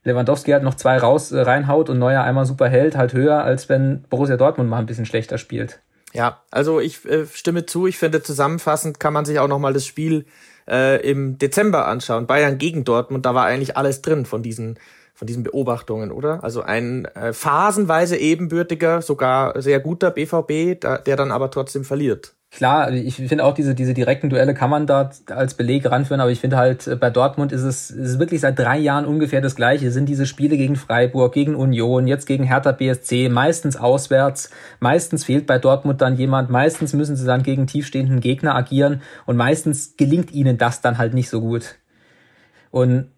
Lewandowski 0.03 0.51
halt 0.51 0.63
noch 0.63 0.75
zwei 0.75 0.97
raus 0.97 1.31
äh, 1.31 1.41
reinhaut 1.41 1.89
und 1.89 1.99
Neuer 1.99 2.23
einmal 2.23 2.45
super 2.45 2.67
hält, 2.69 2.95
halt 2.95 3.13
höher, 3.13 3.43
als 3.43 3.69
wenn 3.69 4.03
Borussia 4.09 4.37
Dortmund 4.37 4.69
mal 4.69 4.79
ein 4.79 4.85
bisschen 4.85 5.05
schlechter 5.05 5.37
spielt. 5.37 5.79
Ja, 6.13 6.41
also 6.51 6.79
ich 6.79 7.05
äh, 7.05 7.25
stimme 7.25 7.65
zu. 7.65 7.87
Ich 7.87 7.97
finde, 7.97 8.21
zusammenfassend 8.21 8.99
kann 8.99 9.13
man 9.13 9.25
sich 9.25 9.39
auch 9.39 9.47
nochmal 9.47 9.73
das 9.73 9.85
Spiel 9.85 10.25
äh, 10.67 11.01
im 11.09 11.37
Dezember 11.37 11.87
anschauen. 11.87 12.27
Bayern 12.27 12.57
gegen 12.57 12.83
Dortmund, 12.83 13.25
da 13.25 13.35
war 13.35 13.45
eigentlich 13.45 13.77
alles 13.77 14.01
drin 14.01 14.25
von 14.25 14.43
diesen 14.43 14.77
von 15.21 15.27
diesen 15.27 15.43
Beobachtungen, 15.43 16.11
oder? 16.11 16.43
Also 16.43 16.63
ein 16.63 17.05
äh, 17.05 17.31
phasenweise 17.31 18.17
ebenbürtiger, 18.17 19.03
sogar 19.03 19.61
sehr 19.61 19.79
guter 19.79 20.09
BVB, 20.09 20.81
da, 20.81 20.97
der 20.97 21.15
dann 21.15 21.31
aber 21.31 21.51
trotzdem 21.51 21.83
verliert. 21.83 22.33
Klar, 22.49 22.91
ich 22.91 23.17
finde 23.17 23.43
auch 23.43 23.53
diese, 23.53 23.75
diese 23.75 23.93
direkten 23.93 24.31
Duelle 24.31 24.55
kann 24.55 24.71
man 24.71 24.87
da 24.87 25.11
als 25.27 25.53
Beleg 25.53 25.85
ranführen, 25.85 26.21
aber 26.21 26.31
ich 26.31 26.39
finde 26.39 26.57
halt, 26.57 26.87
äh, 26.87 26.95
bei 26.95 27.11
Dortmund 27.11 27.51
ist 27.51 27.61
es, 27.61 27.91
ist 27.91 28.17
wirklich 28.17 28.41
seit 28.41 28.57
drei 28.57 28.79
Jahren 28.79 29.05
ungefähr 29.05 29.41
das 29.41 29.55
Gleiche. 29.55 29.91
Sind 29.91 30.09
diese 30.09 30.25
Spiele 30.25 30.57
gegen 30.57 30.75
Freiburg, 30.75 31.35
gegen 31.35 31.53
Union, 31.53 32.07
jetzt 32.07 32.25
gegen 32.25 32.45
Hertha 32.45 32.71
BSC, 32.71 33.29
meistens 33.29 33.77
auswärts. 33.77 34.49
Meistens 34.79 35.23
fehlt 35.23 35.45
bei 35.45 35.59
Dortmund 35.59 36.01
dann 36.01 36.15
jemand, 36.15 36.49
meistens 36.49 36.93
müssen 36.93 37.15
sie 37.15 37.27
dann 37.27 37.43
gegen 37.43 37.67
tiefstehenden 37.67 38.21
Gegner 38.21 38.55
agieren 38.55 39.03
und 39.27 39.37
meistens 39.37 39.97
gelingt 39.97 40.31
ihnen 40.31 40.57
das 40.57 40.81
dann 40.81 40.97
halt 40.97 41.13
nicht 41.13 41.29
so 41.29 41.41
gut. 41.41 41.75
Und 42.71 43.11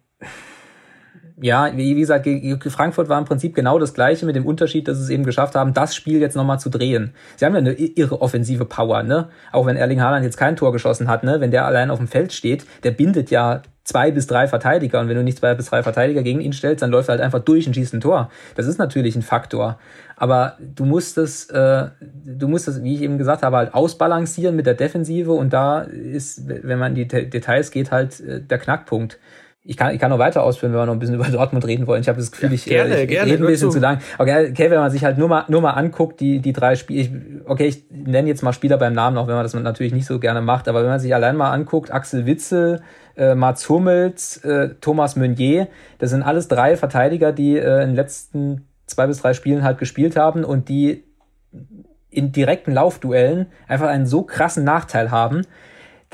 ja, 1.40 1.76
wie 1.76 1.94
gesagt, 1.94 2.28
Frankfurt 2.68 3.08
war 3.08 3.18
im 3.18 3.24
Prinzip 3.24 3.54
genau 3.54 3.78
das 3.78 3.92
gleiche 3.92 4.24
mit 4.24 4.36
dem 4.36 4.46
Unterschied, 4.46 4.86
dass 4.86 4.98
sie 4.98 5.04
es 5.04 5.10
eben 5.10 5.24
geschafft 5.24 5.56
haben, 5.56 5.74
das 5.74 5.94
Spiel 5.94 6.20
jetzt 6.20 6.36
nochmal 6.36 6.60
zu 6.60 6.70
drehen. 6.70 7.12
Sie 7.36 7.44
haben 7.44 7.54
ja 7.54 7.58
eine 7.58 7.72
irre 7.72 8.20
offensive 8.22 8.64
Power, 8.64 9.02
ne? 9.02 9.28
Auch 9.50 9.66
wenn 9.66 9.76
Erling 9.76 10.00
Haaland 10.00 10.24
jetzt 10.24 10.36
kein 10.36 10.54
Tor 10.54 10.72
geschossen 10.72 11.08
hat, 11.08 11.24
ne? 11.24 11.40
Wenn 11.40 11.50
der 11.50 11.66
allein 11.66 11.90
auf 11.90 11.98
dem 11.98 12.06
Feld 12.06 12.32
steht, 12.32 12.64
der 12.84 12.92
bindet 12.92 13.30
ja 13.30 13.62
zwei 13.82 14.10
bis 14.12 14.26
drei 14.26 14.46
Verteidiger 14.46 15.00
und 15.00 15.08
wenn 15.08 15.16
du 15.16 15.24
nicht 15.24 15.38
zwei 15.38 15.54
bis 15.54 15.66
drei 15.66 15.82
Verteidiger 15.82 16.22
gegen 16.22 16.40
ihn 16.40 16.52
stellst, 16.52 16.82
dann 16.82 16.90
läuft 16.90 17.08
er 17.08 17.12
halt 17.12 17.20
einfach 17.20 17.40
durch 17.40 17.66
und 17.66 17.74
schießt 17.74 17.94
ein 17.94 18.00
Tor. 18.00 18.30
Das 18.54 18.66
ist 18.66 18.78
natürlich 18.78 19.16
ein 19.16 19.22
Faktor. 19.22 19.78
Aber 20.16 20.56
du 20.60 20.84
musst 20.84 21.18
es, 21.18 21.50
äh, 21.50 21.88
du 22.00 22.48
musst 22.48 22.68
es, 22.68 22.82
wie 22.82 22.94
ich 22.94 23.02
eben 23.02 23.18
gesagt 23.18 23.42
habe, 23.42 23.56
halt 23.56 23.74
ausbalancieren 23.74 24.56
mit 24.56 24.66
der 24.66 24.74
Defensive 24.74 25.32
und 25.32 25.52
da 25.52 25.80
ist, 25.80 26.42
wenn 26.46 26.78
man 26.78 26.96
in 26.96 27.08
die 27.08 27.28
Details 27.28 27.72
geht, 27.72 27.90
halt 27.90 28.20
äh, 28.20 28.40
der 28.40 28.58
Knackpunkt 28.58 29.18
ich 29.66 29.78
kann, 29.78 29.94
ich 29.94 30.00
kann 30.00 30.10
noch 30.10 30.18
weiter 30.18 30.42
ausführen, 30.42 30.72
wenn 30.72 30.80
wir 30.80 30.86
noch 30.86 30.92
ein 30.92 30.98
bisschen 30.98 31.14
über 31.20 31.24
Dortmund 31.24 31.66
reden 31.66 31.86
wollen. 31.86 32.02
Ich 32.02 32.08
habe 32.08 32.18
das 32.18 32.30
Gefühl, 32.30 32.50
ja, 32.50 32.54
ich, 32.54 32.64
gerne, 32.66 33.02
ich 33.02 33.08
gerne, 33.08 33.32
rede 33.32 33.44
ein 33.44 33.46
bisschen 33.46 33.70
zu 33.70 33.78
lang. 33.78 33.98
Okay, 34.18 34.50
okay, 34.50 34.70
wenn 34.70 34.78
man 34.78 34.90
sich 34.90 35.04
halt 35.04 35.16
nur 35.16 35.28
mal, 35.28 35.44
nur 35.48 35.62
mal 35.62 35.70
anguckt, 35.70 36.20
die, 36.20 36.40
die 36.40 36.52
drei 36.52 36.76
Spiele, 36.76 37.00
ich, 37.00 37.10
okay, 37.46 37.66
ich 37.66 37.84
nenne 37.90 38.28
jetzt 38.28 38.42
mal 38.42 38.52
Spieler 38.52 38.76
beim 38.76 38.92
Namen, 38.92 39.16
auch 39.16 39.26
wenn 39.26 39.34
man 39.34 39.42
das 39.42 39.54
natürlich 39.54 39.94
nicht 39.94 40.06
so 40.06 40.20
gerne 40.20 40.42
macht, 40.42 40.68
aber 40.68 40.82
wenn 40.82 40.90
man 40.90 41.00
sich 41.00 41.14
allein 41.14 41.36
mal 41.36 41.50
anguckt, 41.50 41.90
Axel 41.90 42.26
Witzel, 42.26 42.82
äh, 43.16 43.34
Mats 43.34 43.68
Hummels, 43.68 44.36
äh, 44.44 44.74
Thomas 44.80 45.16
Meunier, 45.16 45.68
das 45.98 46.10
sind 46.10 46.22
alles 46.22 46.48
drei 46.48 46.76
Verteidiger, 46.76 47.32
die 47.32 47.56
äh, 47.56 47.82
in 47.82 47.90
den 47.90 47.96
letzten 47.96 48.68
zwei 48.86 49.06
bis 49.06 49.22
drei 49.22 49.32
Spielen 49.32 49.62
halt 49.62 49.78
gespielt 49.78 50.16
haben 50.16 50.44
und 50.44 50.68
die 50.68 51.04
in 52.10 52.32
direkten 52.32 52.72
Laufduellen 52.72 53.46
einfach 53.66 53.88
einen 53.88 54.06
so 54.06 54.22
krassen 54.22 54.64
Nachteil 54.64 55.10
haben, 55.10 55.42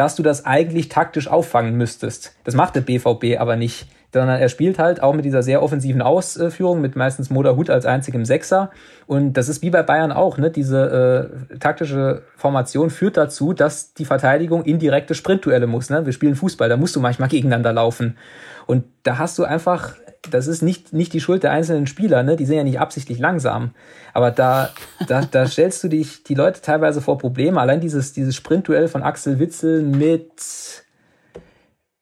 dass 0.00 0.16
du 0.16 0.22
das 0.22 0.46
eigentlich 0.46 0.88
taktisch 0.88 1.28
auffangen 1.28 1.76
müsstest. 1.76 2.34
Das 2.44 2.54
macht 2.54 2.74
der 2.74 2.80
BVB 2.80 3.38
aber 3.38 3.56
nicht, 3.56 3.86
sondern 4.12 4.40
er 4.40 4.48
spielt 4.48 4.78
halt 4.78 5.02
auch 5.02 5.14
mit 5.14 5.24
dieser 5.24 5.42
sehr 5.42 5.62
offensiven 5.62 6.02
Ausführung, 6.02 6.80
mit 6.80 6.96
meistens 6.96 7.30
Moda 7.30 7.56
Hut 7.56 7.70
als 7.70 7.86
einzigem 7.86 8.24
Sechser. 8.24 8.70
Und 9.06 9.34
das 9.34 9.48
ist 9.48 9.62
wie 9.62 9.70
bei 9.70 9.82
Bayern 9.82 10.12
auch, 10.12 10.38
ne? 10.38 10.50
Diese 10.50 11.30
äh, 11.52 11.58
taktische 11.58 12.22
Formation 12.36 12.90
führt 12.90 13.16
dazu, 13.16 13.52
dass 13.52 13.94
die 13.94 14.04
Verteidigung 14.04 14.64
indirekte 14.64 15.14
Sprintduelle 15.14 15.66
muss. 15.66 15.90
Ne? 15.90 16.06
Wir 16.06 16.12
spielen 16.12 16.34
Fußball, 16.34 16.68
da 16.68 16.76
musst 16.76 16.96
du 16.96 17.00
manchmal 17.00 17.28
gegeneinander 17.28 17.72
laufen. 17.72 18.16
Und 18.66 18.84
da 19.02 19.18
hast 19.18 19.38
du 19.38 19.44
einfach 19.44 19.94
das 20.30 20.46
ist 20.46 20.62
nicht, 20.62 20.92
nicht 20.92 21.12
die 21.12 21.20
Schuld 21.20 21.42
der 21.42 21.52
einzelnen 21.52 21.86
Spieler, 21.86 22.22
ne? 22.22 22.36
Die 22.36 22.44
sind 22.44 22.56
ja 22.56 22.64
nicht 22.64 22.80
absichtlich 22.80 23.18
langsam. 23.18 23.70
Aber 24.12 24.30
da, 24.30 24.70
da, 25.08 25.22
da 25.22 25.46
stellst 25.46 25.82
du 25.82 25.88
dich 25.88 26.24
die 26.24 26.34
Leute 26.34 26.60
teilweise 26.60 27.00
vor 27.00 27.18
Probleme. 27.18 27.60
Allein 27.60 27.80
dieses, 27.80 28.12
dieses 28.12 28.36
Sprintduell 28.36 28.88
von 28.88 29.02
Axel 29.02 29.38
Witzel 29.38 29.82
mit 29.82 30.30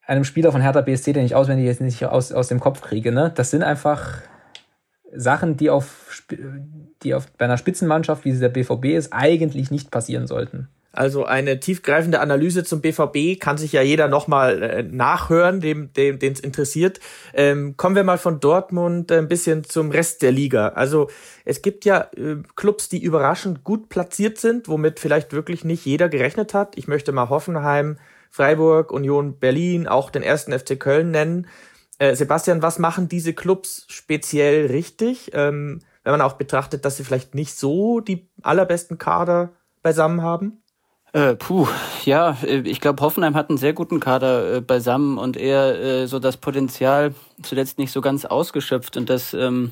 einem 0.09 0.23
Spieler 0.23 0.51
von 0.51 0.61
Hertha 0.61 0.81
BSC, 0.81 1.13
den 1.13 1.25
ich 1.25 1.35
auswendig 1.35 1.67
jetzt 1.67 1.81
nicht 1.81 2.03
aus, 2.05 2.31
aus 2.31 2.47
dem 2.47 2.59
Kopf 2.59 2.81
kriege, 2.81 3.11
ne? 3.11 3.31
Das 3.35 3.51
sind 3.51 3.61
einfach 3.61 4.21
Sachen, 5.13 5.55
die 5.55 5.69
auf, 5.69 6.23
die 7.03 7.13
auf 7.13 7.27
bei 7.37 7.45
einer 7.45 7.57
Spitzenmannschaft, 7.57 8.25
wie 8.25 8.31
sie 8.31 8.39
der 8.39 8.49
BVB 8.49 8.85
ist, 8.85 9.13
eigentlich 9.13 9.69
nicht 9.69 9.91
passieren 9.91 10.25
sollten. 10.25 10.67
Also 10.91 11.25
eine 11.25 11.59
tiefgreifende 11.59 12.19
Analyse 12.19 12.63
zum 12.63 12.81
BVB 12.81 13.39
kann 13.39 13.59
sich 13.59 13.73
ja 13.73 13.83
jeder 13.83 14.07
nochmal 14.07 14.63
äh, 14.63 14.83
nachhören, 14.83 15.61
dem 15.61 15.93
dem 15.93 16.17
den 16.17 16.33
es 16.33 16.39
interessiert. 16.39 16.99
Ähm, 17.35 17.77
kommen 17.77 17.95
wir 17.95 18.03
mal 18.03 18.17
von 18.17 18.39
Dortmund 18.39 19.11
ein 19.11 19.27
bisschen 19.27 19.63
zum 19.63 19.91
Rest 19.91 20.23
der 20.23 20.31
Liga. 20.31 20.69
Also 20.69 21.07
es 21.45 21.61
gibt 21.61 21.85
ja 21.85 22.09
äh, 22.17 22.37
Clubs, 22.55 22.89
die 22.89 23.03
überraschend 23.03 23.63
gut 23.63 23.89
platziert 23.89 24.39
sind, 24.39 24.67
womit 24.67 24.99
vielleicht 24.99 25.31
wirklich 25.31 25.63
nicht 25.63 25.85
jeder 25.85 26.09
gerechnet 26.09 26.55
hat. 26.55 26.75
Ich 26.75 26.87
möchte 26.87 27.11
mal 27.11 27.29
Hoffenheim, 27.29 27.97
Freiburg, 28.29 28.91
Union 28.91 29.39
Berlin, 29.39 29.87
auch 29.87 30.09
den 30.09 30.23
ersten 30.23 30.57
FC 30.57 30.79
Köln 30.79 31.11
nennen. 31.11 31.47
Äh, 31.97 32.15
Sebastian, 32.15 32.61
was 32.61 32.79
machen 32.79 33.09
diese 33.09 33.33
Clubs 33.33 33.85
speziell 33.89 34.67
richtig? 34.67 35.31
Ähm, 35.33 35.81
wenn 36.03 36.11
man 36.11 36.21
auch 36.21 36.33
betrachtet, 36.33 36.85
dass 36.85 36.97
sie 36.97 37.03
vielleicht 37.03 37.35
nicht 37.35 37.53
so 37.55 37.99
die 37.99 38.29
allerbesten 38.41 38.97
Kader 38.97 39.53
beisammen 39.81 40.21
haben? 40.21 40.61
Äh, 41.11 41.35
puh, 41.35 41.67
ja, 42.05 42.37
äh, 42.43 42.59
ich 42.59 42.81
glaube, 42.81 43.01
Hoffenheim 43.01 43.35
hat 43.35 43.49
einen 43.49 43.57
sehr 43.57 43.73
guten 43.73 43.99
Kader 43.99 44.55
äh, 44.55 44.61
beisammen 44.61 45.17
und 45.17 45.37
eher 45.37 45.79
äh, 45.79 46.07
so 46.07 46.19
das 46.19 46.37
Potenzial 46.37 47.15
zuletzt 47.41 47.79
nicht 47.79 47.91
so 47.91 48.01
ganz 48.01 48.25
ausgeschöpft 48.25 48.95
und 48.95 49.09
das 49.09 49.33
ähm, 49.33 49.71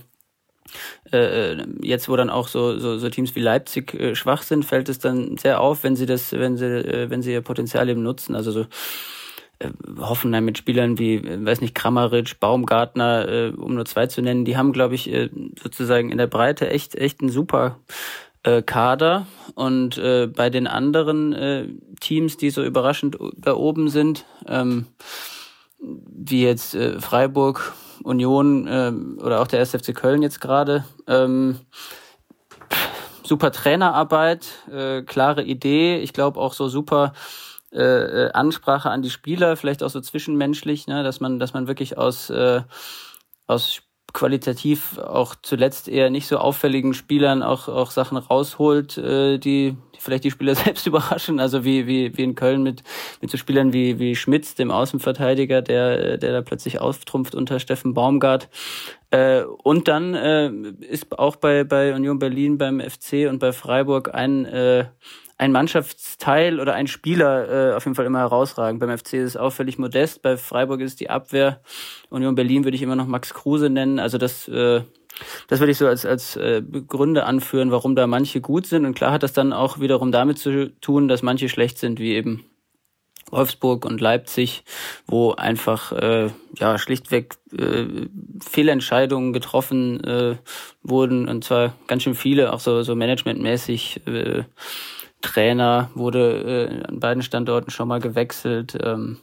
äh, 1.11 1.51
äh, 1.53 1.65
jetzt, 1.81 2.09
wo 2.09 2.15
dann 2.15 2.29
auch 2.29 2.47
so, 2.47 2.79
so, 2.79 2.97
so 2.97 3.09
Teams 3.09 3.35
wie 3.35 3.41
Leipzig 3.41 3.93
äh, 3.93 4.15
schwach 4.15 4.43
sind, 4.43 4.65
fällt 4.65 4.89
es 4.89 4.99
dann 4.99 5.37
sehr 5.37 5.61
auf, 5.61 5.83
wenn 5.83 5.95
sie 5.95 6.05
das, 6.05 6.31
wenn 6.31 6.57
sie, 6.57 6.65
äh, 6.65 7.09
wenn 7.09 7.21
sie 7.21 7.33
ihr 7.33 7.41
Potenzial 7.41 7.89
eben 7.89 8.03
nutzen. 8.03 8.35
Also 8.35 8.51
so 8.51 8.65
äh, 9.59 9.69
Hoffenheim 9.99 10.45
mit 10.45 10.57
Spielern 10.57 10.99
wie, 10.99 11.15
äh, 11.15 11.45
weiß 11.45 11.61
nicht, 11.61 11.75
Kramaric, 11.75 12.39
Baumgartner, 12.39 13.27
äh, 13.27 13.49
um 13.55 13.75
nur 13.75 13.85
zwei 13.85 14.07
zu 14.07 14.21
nennen, 14.21 14.45
die 14.45 14.57
haben, 14.57 14.73
glaube 14.73 14.95
ich, 14.95 15.11
äh, 15.11 15.29
sozusagen 15.61 16.11
in 16.11 16.17
der 16.17 16.27
Breite 16.27 16.69
echt, 16.69 16.95
echt 16.95 17.21
einen 17.21 17.31
super 17.31 17.79
äh, 18.43 18.61
Kader. 18.61 19.27
Und 19.55 19.97
äh, 19.97 20.27
bei 20.27 20.49
den 20.49 20.67
anderen 20.67 21.33
äh, 21.33 21.67
Teams, 21.99 22.37
die 22.37 22.49
so 22.49 22.63
überraschend 22.63 23.17
da 23.35 23.55
oben 23.55 23.89
sind, 23.89 24.25
ähm, 24.47 24.87
wie 25.79 26.43
jetzt 26.43 26.75
äh, 26.75 26.99
Freiburg, 26.99 27.73
Union 28.07 28.67
äh, 28.67 28.91
oder 29.21 29.41
auch 29.41 29.47
der 29.47 29.59
SFC 29.59 29.93
Köln 29.93 30.21
jetzt 30.21 30.41
gerade, 30.41 30.85
ähm, 31.07 31.59
super 33.23 33.51
Trainerarbeit, 33.51 34.47
äh, 34.71 35.01
klare 35.03 35.43
Idee, 35.43 35.99
ich 35.99 36.13
glaube 36.13 36.39
auch 36.39 36.53
so 36.53 36.69
super 36.69 37.13
äh, 37.71 37.81
äh, 37.81 38.31
Ansprache 38.31 38.89
an 38.89 39.01
die 39.01 39.09
Spieler, 39.09 39.57
vielleicht 39.57 39.83
auch 39.83 39.89
so 39.89 39.99
zwischenmenschlich, 39.99 40.87
ne, 40.87 41.03
dass 41.03 41.19
man, 41.19 41.37
dass 41.37 41.53
man 41.53 41.67
wirklich 41.67 41.97
aus, 41.97 42.29
äh, 42.29 42.61
aus 43.45 43.81
qualitativ 44.17 44.97
auch 44.97 45.35
zuletzt 45.43 45.87
eher 45.87 46.09
nicht 46.09 46.25
so 46.25 46.39
auffälligen 46.39 46.95
Spielern 46.95 47.43
auch, 47.43 47.67
auch 47.67 47.91
Sachen 47.91 48.17
rausholt, 48.17 48.97
äh, 48.97 49.37
die, 49.37 49.77
die 49.95 49.99
vielleicht 49.99 50.23
die 50.23 50.31
Spieler 50.31 50.55
selbst 50.65 50.87
überraschen. 50.87 51.39
Also 51.39 51.63
wie, 51.63 51.85
wie, 51.85 52.17
wie 52.17 52.23
in 52.23 52.33
Köln 52.33 52.63
mit, 52.63 52.81
mit 53.21 53.29
so 53.29 53.37
Spielern 53.37 53.73
wie, 53.73 53.99
wie 53.99 54.15
Schmitz, 54.15 54.55
dem 54.55 54.71
Außenverteidiger, 54.71 55.61
der, 55.61 56.17
der 56.17 56.31
da 56.33 56.41
plötzlich 56.41 56.81
auftrumpft 56.81 57.35
unter 57.35 57.59
Steffen 57.59 57.93
Baumgart. 57.93 58.49
Äh, 59.11 59.43
und 59.43 59.87
dann 59.87 60.15
äh, 60.15 60.49
ist 60.89 61.15
auch 61.17 61.35
bei, 61.35 61.63
bei 61.63 61.93
Union 61.93 62.17
Berlin, 62.17 62.57
beim 62.57 62.79
FC 62.79 63.29
und 63.29 63.37
bei 63.37 63.53
Freiburg 63.53 64.15
ein 64.15 64.45
äh, 64.45 64.85
ein 65.37 65.51
Mannschaftsteil 65.51 66.59
oder 66.59 66.73
ein 66.73 66.87
Spieler 66.87 67.71
äh, 67.71 67.75
auf 67.75 67.85
jeden 67.85 67.95
Fall 67.95 68.05
immer 68.05 68.19
herausragend. 68.19 68.79
Beim 68.79 68.95
FC 68.97 69.13
ist 69.13 69.29
es 69.29 69.37
auffällig 69.37 69.77
modest, 69.77 70.21
bei 70.21 70.35
Freiburg 70.35 70.81
ist 70.81 70.91
es 70.91 70.95
die 70.95 71.09
Abwehr. 71.09 71.61
Union 72.09 72.35
Berlin 72.35 72.63
würde 72.63 72.75
ich 72.75 72.81
immer 72.81 72.95
noch 72.95 73.07
Max 73.07 73.33
Kruse 73.33 73.69
nennen. 73.69 73.99
Also 73.99 74.17
das, 74.17 74.47
äh, 74.47 74.81
das 75.47 75.59
würde 75.59 75.71
ich 75.71 75.77
so 75.77 75.87
als, 75.87 76.05
als 76.05 76.35
äh, 76.37 76.63
Gründe 76.87 77.25
anführen, 77.25 77.71
warum 77.71 77.95
da 77.95 78.07
manche 78.07 78.41
gut 78.41 78.65
sind. 78.65 78.85
Und 78.85 78.95
klar 78.95 79.11
hat 79.11 79.23
das 79.23 79.33
dann 79.33 79.53
auch 79.53 79.79
wiederum 79.79 80.11
damit 80.11 80.39
zu 80.39 80.71
tun, 80.81 81.07
dass 81.07 81.21
manche 81.21 81.49
schlecht 81.49 81.77
sind, 81.77 81.99
wie 81.99 82.15
eben 82.15 82.43
Wolfsburg 83.29 83.85
und 83.85 84.01
Leipzig, 84.01 84.63
wo 85.05 85.33
einfach 85.33 85.91
äh, 85.91 86.29
ja 86.55 86.77
schlichtweg 86.77 87.35
äh, 87.57 87.85
Fehlentscheidungen 88.39 89.33
getroffen 89.33 90.03
äh, 90.03 90.37
wurden 90.81 91.27
und 91.27 91.43
zwar 91.43 91.73
ganz 91.87 92.03
schön 92.03 92.15
viele, 92.15 92.53
auch 92.53 92.61
so 92.61 92.83
so 92.83 92.95
managementmäßig. 92.95 94.07
Äh, 94.07 94.43
Trainer 95.21 95.89
wurde 95.95 96.69
äh, 96.69 96.87
an 96.87 96.99
beiden 96.99 97.23
Standorten 97.23 97.71
schon 97.71 97.87
mal 97.87 97.99
gewechselt. 97.99 98.77
Ähm, 98.81 99.17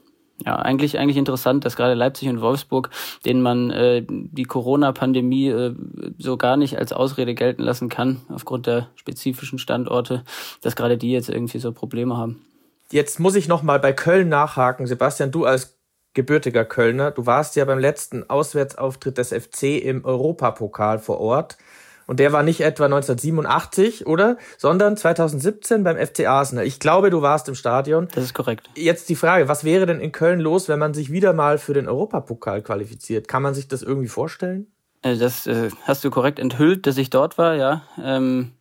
ja, 0.44 0.56
eigentlich 0.56 0.98
eigentlich 0.98 1.16
interessant, 1.16 1.64
dass 1.64 1.76
gerade 1.76 1.94
Leipzig 1.94 2.28
und 2.28 2.40
Wolfsburg, 2.40 2.90
denen 3.24 3.40
man 3.40 3.70
äh, 3.70 4.04
die 4.08 4.44
Corona-Pandemie 4.44 5.48
äh, 5.48 5.74
so 6.18 6.36
gar 6.36 6.56
nicht 6.56 6.76
als 6.76 6.92
Ausrede 6.92 7.34
gelten 7.34 7.62
lassen 7.62 7.88
kann, 7.88 8.22
aufgrund 8.28 8.66
der 8.66 8.88
spezifischen 8.96 9.58
Standorte, 9.58 10.24
dass 10.60 10.74
gerade 10.74 10.98
die 10.98 11.12
jetzt 11.12 11.28
irgendwie 11.28 11.58
so 11.58 11.72
Probleme 11.72 12.16
haben. 12.16 12.44
Jetzt 12.90 13.20
muss 13.20 13.36
ich 13.36 13.48
noch 13.48 13.62
mal 13.62 13.78
bei 13.78 13.92
Köln 13.92 14.28
nachhaken, 14.28 14.86
Sebastian. 14.86 15.30
Du 15.30 15.44
als 15.44 15.78
gebürtiger 16.14 16.64
Kölner, 16.64 17.10
du 17.10 17.26
warst 17.26 17.56
ja 17.56 17.64
beim 17.64 17.78
letzten 17.78 18.28
Auswärtsauftritt 18.28 19.18
des 19.18 19.32
FC 19.32 19.82
im 19.82 20.04
Europapokal 20.04 20.98
vor 20.98 21.20
Ort. 21.20 21.58
Und 22.06 22.20
der 22.20 22.32
war 22.32 22.42
nicht 22.42 22.60
etwa 22.60 22.84
1987, 22.84 24.06
oder? 24.06 24.36
Sondern 24.58 24.96
2017 24.96 25.84
beim 25.84 25.96
FC 25.96 26.26
Arsenal. 26.26 26.66
Ich 26.66 26.80
glaube, 26.80 27.10
du 27.10 27.22
warst 27.22 27.48
im 27.48 27.54
Stadion. 27.54 28.08
Das 28.14 28.24
ist 28.24 28.34
korrekt. 28.34 28.68
Jetzt 28.74 29.08
die 29.08 29.16
Frage, 29.16 29.48
was 29.48 29.64
wäre 29.64 29.86
denn 29.86 30.00
in 30.00 30.12
Köln 30.12 30.40
los, 30.40 30.68
wenn 30.68 30.78
man 30.78 30.94
sich 30.94 31.10
wieder 31.10 31.32
mal 31.32 31.58
für 31.58 31.74
den 31.74 31.88
Europapokal 31.88 32.62
qualifiziert? 32.62 33.28
Kann 33.28 33.42
man 33.42 33.54
sich 33.54 33.68
das 33.68 33.82
irgendwie 33.82 34.08
vorstellen? 34.08 34.66
Äh, 35.02 35.16
das 35.16 35.46
äh, 35.46 35.70
hast 35.84 36.04
du 36.04 36.10
korrekt 36.10 36.38
enthüllt, 36.38 36.86
dass 36.86 36.96
ich 36.98 37.10
dort 37.10 37.38
war, 37.38 37.54
ja. 37.54 37.82
Ähm, 38.02 38.52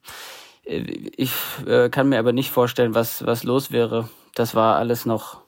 äh, 0.65 0.77
ich 1.15 1.33
äh, 1.65 1.89
kann 1.89 2.09
mir 2.09 2.19
aber 2.19 2.33
nicht 2.33 2.51
vorstellen, 2.51 2.95
was, 2.95 3.25
was 3.25 3.43
los 3.43 3.71
wäre. 3.71 4.09
Das 4.35 4.55
war 4.55 4.77
alles 4.77 5.05
noch 5.05 5.41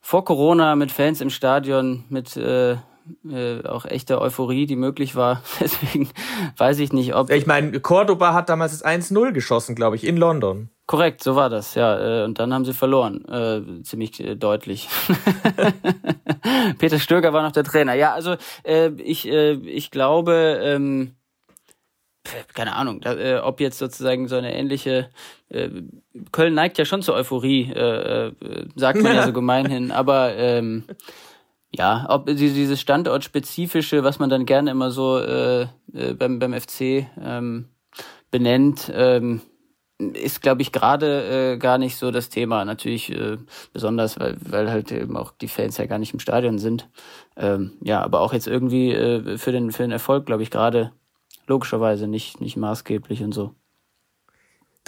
vor 0.00 0.24
Corona 0.24 0.74
mit 0.76 0.90
Fans 0.90 1.20
im 1.20 1.30
Stadion, 1.30 2.04
mit 2.08 2.36
äh, 2.36 2.76
äh, 3.28 3.66
auch 3.66 3.84
echte 3.84 4.20
Euphorie, 4.20 4.66
die 4.66 4.76
möglich 4.76 5.16
war. 5.16 5.42
Deswegen 5.60 6.08
weiß 6.56 6.78
ich 6.78 6.92
nicht, 6.92 7.14
ob. 7.14 7.30
Ich 7.30 7.46
meine, 7.46 7.78
Cordoba 7.80 8.32
hat 8.32 8.48
damals 8.48 8.78
das 8.78 8.84
1-0 8.84 9.32
geschossen, 9.32 9.74
glaube 9.74 9.96
ich, 9.96 10.04
in 10.04 10.16
London. 10.16 10.70
Korrekt, 10.86 11.22
so 11.22 11.36
war 11.36 11.50
das, 11.50 11.74
ja. 11.74 12.22
Äh, 12.22 12.24
und 12.24 12.38
dann 12.38 12.54
haben 12.54 12.64
sie 12.64 12.72
verloren, 12.72 13.22
äh, 13.26 13.82
ziemlich 13.82 14.18
äh, 14.20 14.36
deutlich. 14.36 14.88
Peter 16.78 16.98
Stöger 16.98 17.34
war 17.34 17.42
noch 17.42 17.52
der 17.52 17.64
Trainer. 17.64 17.92
Ja, 17.92 18.14
also 18.14 18.36
äh, 18.64 18.88
ich, 18.96 19.28
äh, 19.28 19.52
ich 19.52 19.90
glaube, 19.90 20.58
ähm, 20.62 21.14
keine 22.54 22.74
Ahnung, 22.74 23.02
da, 23.02 23.14
äh, 23.14 23.38
ob 23.40 23.60
jetzt 23.60 23.78
sozusagen 23.78 24.28
so 24.28 24.36
eine 24.36 24.54
ähnliche 24.54 25.10
äh, 25.50 25.68
Köln 26.32 26.54
neigt 26.54 26.78
ja 26.78 26.86
schon 26.86 27.02
zur 27.02 27.14
Euphorie, 27.16 27.70
sagt 28.74 29.02
man 29.02 29.14
ja 29.14 29.26
so 29.26 29.32
gemeinhin, 29.34 29.92
aber 29.92 30.36
ähm, 30.36 30.84
ja, 31.70 32.06
ob 32.08 32.26
dieses 32.26 32.80
Standortspezifische, 32.80 34.02
was 34.04 34.18
man 34.18 34.30
dann 34.30 34.46
gerne 34.46 34.70
immer 34.70 34.90
so 34.90 35.18
äh, 35.18 35.62
äh 35.92 36.14
beim, 36.14 36.38
beim 36.38 36.54
FC 36.54 37.06
ähm, 37.20 37.68
benennt, 38.30 38.90
ähm, 38.94 39.42
ist, 39.98 40.42
glaube 40.42 40.62
ich, 40.62 40.70
gerade 40.70 41.54
äh, 41.54 41.58
gar 41.58 41.76
nicht 41.76 41.96
so 41.96 42.10
das 42.10 42.28
Thema. 42.28 42.64
Natürlich 42.64 43.10
äh, 43.10 43.36
besonders, 43.72 44.18
weil, 44.18 44.36
weil 44.40 44.70
halt 44.70 44.92
eben 44.92 45.16
auch 45.16 45.32
die 45.32 45.48
Fans 45.48 45.76
ja 45.76 45.86
gar 45.86 45.98
nicht 45.98 46.14
im 46.14 46.20
Stadion 46.20 46.58
sind. 46.58 46.88
Ähm, 47.36 47.72
ja, 47.82 48.00
aber 48.02 48.20
auch 48.20 48.32
jetzt 48.32 48.46
irgendwie 48.46 48.92
äh, 48.92 49.38
für, 49.38 49.52
den, 49.52 49.72
für 49.72 49.82
den 49.82 49.90
Erfolg, 49.90 50.26
glaube 50.26 50.42
ich, 50.44 50.50
gerade 50.50 50.92
logischerweise 51.46 52.06
nicht, 52.06 52.40
nicht 52.40 52.56
maßgeblich 52.56 53.22
und 53.22 53.32
so. 53.32 53.54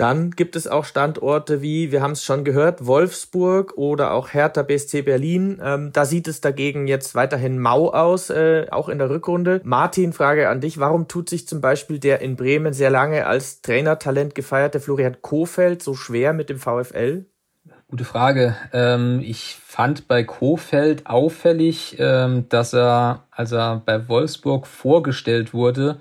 Dann 0.01 0.31
gibt 0.31 0.57
es 0.57 0.67
auch 0.67 0.87
Standorte 0.87 1.61
wie, 1.61 1.93
wir 1.93 2.01
haben 2.01 2.13
es 2.13 2.25
schon 2.25 2.43
gehört, 2.43 2.87
Wolfsburg 2.87 3.77
oder 3.77 4.13
auch 4.13 4.33
Hertha 4.33 4.63
BSC 4.63 5.03
Berlin. 5.03 5.61
Ähm, 5.63 5.91
da 5.93 6.07
sieht 6.07 6.27
es 6.27 6.41
dagegen 6.41 6.87
jetzt 6.87 7.15
weiterhin 7.15 7.59
mau 7.59 7.91
aus, 7.91 8.31
äh, 8.31 8.67
auch 8.71 8.89
in 8.89 8.97
der 8.97 9.11
Rückrunde. 9.11 9.61
Martin, 9.63 10.15
Frage 10.15 10.49
an 10.49 10.63
dich. 10.63 10.81
Warum 10.81 11.07
tut 11.07 11.29
sich 11.29 11.47
zum 11.47 11.61
Beispiel 11.61 11.99
der 11.99 12.23
in 12.23 12.37
Bremen 12.37 12.73
sehr 12.73 12.89
lange 12.89 13.27
als 13.27 13.61
Trainertalent 13.61 14.35
gefeierte 14.35 14.81
Florian 14.81 15.21
Kofeld 15.21 15.83
so 15.83 15.95
schwer 15.95 16.33
mit 16.33 16.49
dem 16.49 16.59
VfL? 16.59 17.27
Gute 17.91 18.05
Frage. 18.05 18.57
Ähm, 18.73 19.21
ich 19.23 19.59
fand 19.63 20.09
bei 20.09 20.25
Kofeld 20.25 21.09
auffällig, 21.09 21.97
ähm, 21.99 22.47
dass 22.49 22.73
er, 22.73 23.25
als 23.31 23.53
er 23.53 23.83
bei 23.85 24.09
Wolfsburg 24.09 24.67
vorgestellt 24.67 25.53
wurde, 25.53 26.01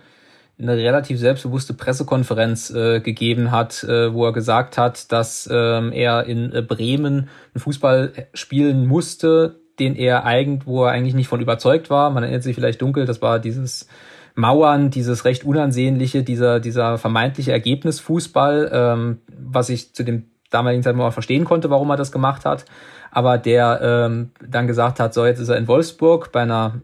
eine 0.61 0.75
relativ 0.75 1.19
selbstbewusste 1.19 1.73
Pressekonferenz 1.73 2.69
äh, 2.69 2.99
gegeben 2.99 3.51
hat, 3.51 3.83
äh, 3.83 4.13
wo 4.13 4.25
er 4.25 4.33
gesagt 4.33 4.77
hat, 4.77 5.11
dass 5.11 5.49
ähm, 5.51 5.91
er 5.91 6.25
in 6.25 6.51
äh, 6.51 6.61
Bremen 6.61 7.29
einen 7.53 7.61
Fußball 7.61 8.11
spielen 8.33 8.85
musste, 8.85 9.61
den 9.79 9.95
er 9.95 10.25
eigentlich, 10.25 10.67
wo 10.67 10.85
er 10.85 10.91
eigentlich 10.91 11.15
nicht 11.15 11.29
von 11.29 11.39
überzeugt 11.39 11.89
war. 11.89 12.09
Man 12.09 12.23
erinnert 12.23 12.43
sich 12.43 12.55
vielleicht 12.55 12.81
dunkel, 12.81 13.05
das 13.05 13.21
war 13.21 13.39
dieses 13.39 13.87
Mauern, 14.35 14.89
dieses 14.89 15.23
recht 15.25 15.45
unansehnliche, 15.45 16.23
dieser, 16.23 16.59
dieser 16.59 16.97
vermeintliche 16.97 17.51
Ergebnisfußball, 17.51 18.69
ähm, 18.73 19.17
was 19.37 19.69
ich 19.69 19.93
zu 19.93 20.03
dem 20.03 20.25
damaligen 20.49 20.83
Zeitpunkt 20.83 21.07
auch 21.07 21.13
verstehen 21.13 21.45
konnte, 21.45 21.69
warum 21.69 21.89
er 21.89 21.97
das 21.97 22.11
gemacht 22.11 22.43
hat. 22.45 22.65
Aber 23.11 23.37
der 23.37 23.79
ähm, 23.81 24.31
dann 24.45 24.67
gesagt 24.67 24.99
hat, 24.99 25.13
so 25.13 25.25
jetzt 25.25 25.39
ist 25.39 25.49
er 25.49 25.57
in 25.57 25.67
Wolfsburg 25.67 26.31
bei 26.31 26.41
einer 26.41 26.81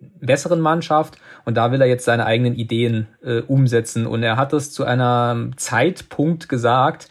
besseren 0.00 0.60
Mannschaft 0.60 1.18
und 1.44 1.56
da 1.56 1.72
will 1.72 1.80
er 1.80 1.88
jetzt 1.88 2.04
seine 2.04 2.26
eigenen 2.26 2.54
Ideen 2.54 3.08
äh, 3.22 3.40
umsetzen. 3.40 4.06
Und 4.06 4.22
er 4.22 4.36
hat 4.36 4.52
es 4.52 4.72
zu 4.72 4.84
einem 4.84 5.56
Zeitpunkt 5.56 6.48
gesagt, 6.48 7.08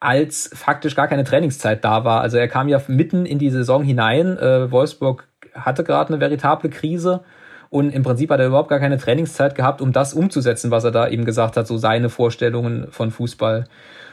als 0.00 0.50
faktisch 0.54 0.94
gar 0.94 1.08
keine 1.08 1.24
Trainingszeit 1.24 1.84
da 1.84 2.04
war. 2.04 2.20
Also 2.20 2.36
er 2.36 2.48
kam 2.48 2.68
ja 2.68 2.80
mitten 2.88 3.26
in 3.26 3.38
die 3.38 3.50
Saison 3.50 3.82
hinein. 3.82 4.36
Äh, 4.38 4.70
Wolfsburg 4.70 5.28
hatte 5.54 5.84
gerade 5.84 6.10
eine 6.10 6.20
veritable 6.20 6.70
Krise 6.70 7.22
und 7.70 7.90
im 7.90 8.02
Prinzip 8.02 8.30
hat 8.30 8.40
er 8.40 8.46
überhaupt 8.46 8.68
gar 8.68 8.80
keine 8.80 8.98
Trainingszeit 8.98 9.54
gehabt, 9.54 9.80
um 9.80 9.92
das 9.92 10.14
umzusetzen, 10.14 10.70
was 10.70 10.84
er 10.84 10.90
da 10.90 11.08
eben 11.08 11.24
gesagt 11.24 11.56
hat, 11.56 11.66
so 11.66 11.76
seine 11.76 12.08
Vorstellungen 12.08 12.88
von 12.90 13.10
Fußball. 13.10 13.64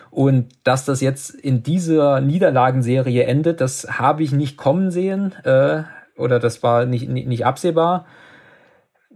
Und 0.09 0.49
dass 0.63 0.83
das 0.83 0.99
jetzt 0.99 1.29
in 1.29 1.63
dieser 1.63 2.21
Niederlagenserie 2.21 3.23
endet, 3.23 3.61
das 3.61 3.99
habe 3.99 4.23
ich 4.23 4.31
nicht 4.31 4.57
kommen 4.57 4.91
sehen. 4.91 5.33
Äh, 5.43 5.83
oder 6.17 6.39
das 6.39 6.63
war 6.63 6.85
nicht, 6.85 7.09
nicht, 7.09 7.27
nicht 7.27 7.45
absehbar. 7.45 8.05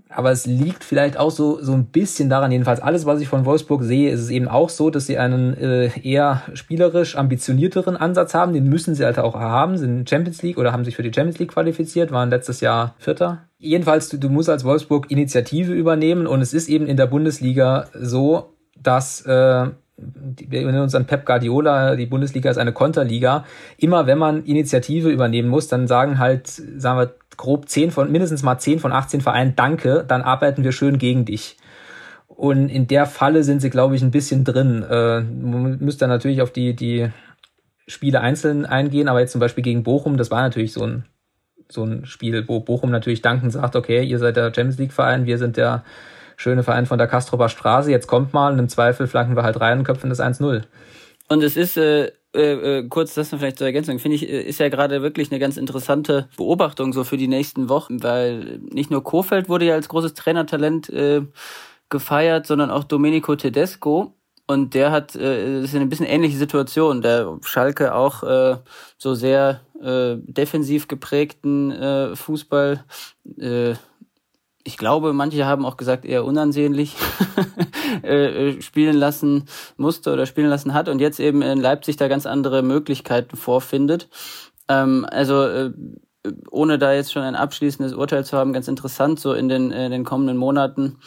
Aber 0.10 0.31
es 0.31 0.45
liegt 0.45 0.84
vielleicht 0.84 1.17
auch 1.17 1.31
so, 1.31 1.62
so 1.62 1.73
ein 1.73 1.88
bisschen 1.88 2.29
daran, 2.29 2.51
jedenfalls 2.51 2.79
alles, 2.79 3.05
was 3.05 3.21
ich 3.21 3.27
von 3.27 3.43
Wolfsburg 3.43 3.84
sehe, 3.84 4.12
ist 4.12 4.21
es 4.21 4.29
eben 4.29 4.47
auch 4.47 4.69
so, 4.69 4.89
dass 4.89 5.08
sie 5.08 5.17
einen 5.17 5.58
äh, 5.58 5.89
eher 6.03 6.43
spielerisch 6.53 7.17
ambitionierteren 7.17 7.97
Ansatz 7.97 8.34
haben. 8.34 8.53
Den 8.53 8.69
müssen 8.69 8.93
sie 8.93 9.03
halt 9.03 9.19
auch 9.19 9.36
haben, 9.36 9.77
sind 9.77 10.10
Champions 10.10 10.41
League 10.43 10.58
oder 10.58 10.71
haben 10.71 10.86
sich 10.86 10.95
für 10.95 11.03
die 11.03 11.12
Champions 11.13 11.39
League 11.39 11.51
qualifiziert, 11.51 12.12
waren 12.12 12.29
letztes 12.29 12.62
Jahr 12.62 12.95
Vierter. 12.97 13.49
Jedenfalls, 13.58 14.10
du, 14.10 14.17
du 14.17 14.29
musst 14.29 14.49
als 14.49 14.63
Wolfsburg 14.63 15.10
Initiative 15.10 15.73
übernehmen 15.73 16.27
und 16.27 16.41
es 16.41 16.53
ist 16.53 16.69
eben 16.69 16.88
in 16.88 16.97
der 16.97 17.08
Bundesliga 17.08 17.88
so, 17.93 18.53
dass 18.81 19.21
äh, 19.25 19.67
wir 19.97 20.65
nennen 20.65 20.81
uns 20.81 20.95
an 20.95 21.05
Pep 21.05 21.25
Guardiola, 21.25 21.95
die 21.95 22.05
Bundesliga 22.05 22.51
ist 22.51 22.58
eine 22.58 22.73
Konterliga. 22.73 23.45
Immer 23.77 24.08
wenn 24.08 24.17
man 24.17 24.43
Initiative 24.43 25.10
übernehmen 25.10 25.49
muss, 25.49 25.67
dann 25.67 25.88
sagen 25.88 26.19
halt, 26.19 26.47
sagen 26.47 26.99
wir 26.99 27.15
grob 27.38 27.69
10 27.69 27.91
von, 27.91 28.12
mindestens 28.12 28.43
mal 28.43 28.58
10 28.58 28.79
von 28.79 28.91
18 28.91 29.21
Vereinen 29.21 29.55
Danke, 29.55 30.03
dann 30.08 30.21
arbeiten 30.21 30.63
wir 30.63 30.71
schön 30.71 30.97
gegen 30.97 31.25
dich. 31.25 31.58
Und 32.27 32.67
in 32.69 32.88
der 32.88 33.05
Falle 33.05 33.43
sind 33.43 33.62
sie, 33.62 33.69
glaube 33.69 33.95
ich, 33.95 34.01
ein 34.01 34.12
bisschen 34.12 34.43
drin. 34.43 34.84
Äh, 34.84 35.21
man 35.21 35.77
müsste 35.79 36.01
dann 36.01 36.10
natürlich 36.10 36.41
auf 36.41 36.51
die, 36.51 36.75
die 36.75 37.10
Spiele 37.88 38.19
einzeln 38.19 38.65
eingehen, 38.65 39.08
aber 39.08 39.21
jetzt 39.21 39.31
zum 39.31 39.39
Beispiel 39.39 39.63
gegen 39.63 39.84
Bochum, 39.84 40.17
das 40.17 40.31
war 40.31 40.41
natürlich 40.41 40.73
so 40.73 40.84
ein, 40.84 41.05
so 41.69 41.84
ein 41.84 42.05
Spiel, 42.05 42.45
wo 42.47 42.60
Bochum 42.60 42.91
natürlich 42.91 43.21
danken 43.21 43.49
sagt, 43.49 43.75
okay, 43.75 44.03
ihr 44.03 44.19
seid 44.19 44.36
der 44.36 44.53
Champions 44.53 44.77
League 44.77 44.93
Verein, 44.93 45.25
wir 45.25 45.38
sind 45.38 45.55
der 45.55 45.84
schöne 46.38 46.63
Verein 46.63 46.86
von 46.86 46.98
der 46.98 47.08
Kastrober 47.08 47.50
Straße, 47.50 47.91
jetzt 47.91 48.08
kommt 48.08 48.34
mal 48.34 48.52
und 48.52 48.60
im 48.60 48.69
Zweifel 48.69 49.08
flanken 49.08 49.36
wir 49.36 49.43
halt 49.43 49.60
rein 49.60 49.80
und 49.80 49.84
köpfen 49.84 50.10
das 50.10 50.19
1-0. 50.19 50.63
Und 51.28 51.43
es 51.43 51.58
ist, 51.58 51.78
äh, 51.78 52.12
äh, 52.36 52.80
äh, 52.80 52.88
kurz 52.88 53.13
das 53.13 53.32
noch 53.32 53.39
vielleicht 53.39 53.58
zur 53.58 53.67
Ergänzung, 53.67 53.98
finde 54.00 54.15
ich, 54.15 54.30
äh, 54.30 54.41
ist 54.41 54.60
ja 54.60 54.69
gerade 54.69 55.02
wirklich 55.02 55.32
eine 55.32 55.39
ganz 55.39 55.58
interessante 55.58 56.28
Beobachtung 56.38 56.93
so 56.93 57.04
für 57.04 57.17
die 57.17 57.28
nächsten 57.28 57.69
Wochen, 57.69 58.04
weil 58.04 58.60
nicht 58.71 58.91
nur 58.91 59.04
Kofeld 59.04 59.50
wurde 59.50 59.65
ja 59.65 59.74
als 59.74 59.89
großes 59.89 60.13
Trainertalent 60.13 60.89
äh, 60.89 61.21
gefeiert, 61.89 62.45
sondern 62.45 62.71
auch 62.71 62.84
Domenico 62.84 63.36
Tedesco. 63.36 64.13
Und 64.48 64.76
der 64.76 64.91
hat, 64.91 65.15
äh, 65.15 65.62
ist 65.62 65.76
eine 65.76 65.88
bisschen 65.88 66.06
ähnliche 66.06 66.38
Situation. 66.38 67.02
Der 67.02 67.38
Schalke 67.41 67.95
auch 67.95 68.21
äh, 68.21 68.58
so 68.98 69.15
sehr 69.15 69.62
äh, 69.82 70.17
defensiv 70.17 70.88
geprägten 70.88 71.71
äh, 71.71 72.15
Fußball 72.15 72.84
äh, 73.39 73.74
ich 74.65 74.78
glaube, 74.78 75.13
manche 75.13 75.45
haben 75.45 75.63
auch 75.63 75.78
gesagt, 75.78 76.06
eher 76.06 76.25
unansehnlich 76.25 76.95
äh, 78.04 78.49
äh, 78.49 78.62
spielen 78.62 78.97
lassen 78.97 79.45
musste 79.78 80.12
oder 80.12 80.25
spielen 80.25 80.49
lassen 80.49 80.73
hat 80.73 80.89
und 80.89 80.99
jetzt 80.99 81.19
eben 81.19 81.43
in 81.43 81.62
Leipzig 81.62 81.97
da 81.97 82.08
ganz 82.08 82.25
andere 82.25 82.63
Möglichkeiten 82.63 83.38
vorfindet. 83.38 84.10
Ähm, 84.67 85.06
also 85.10 85.43
äh, 85.43 85.71
ohne 86.49 86.80
da 86.80 86.93
jetzt 86.93 87.13
schon 87.13 87.21
ein 87.21 87.36
abschließendes 87.36 87.93
Urteil 87.93 88.25
zu 88.25 88.36
haben, 88.36 88.54
ganz 88.54 88.67
interessant, 88.67 89.19
so 89.19 89.34
in 89.34 89.49
den, 89.49 89.69
in 89.69 89.91
den 89.91 90.04
kommenden 90.04 90.38
Monaten 90.38 90.97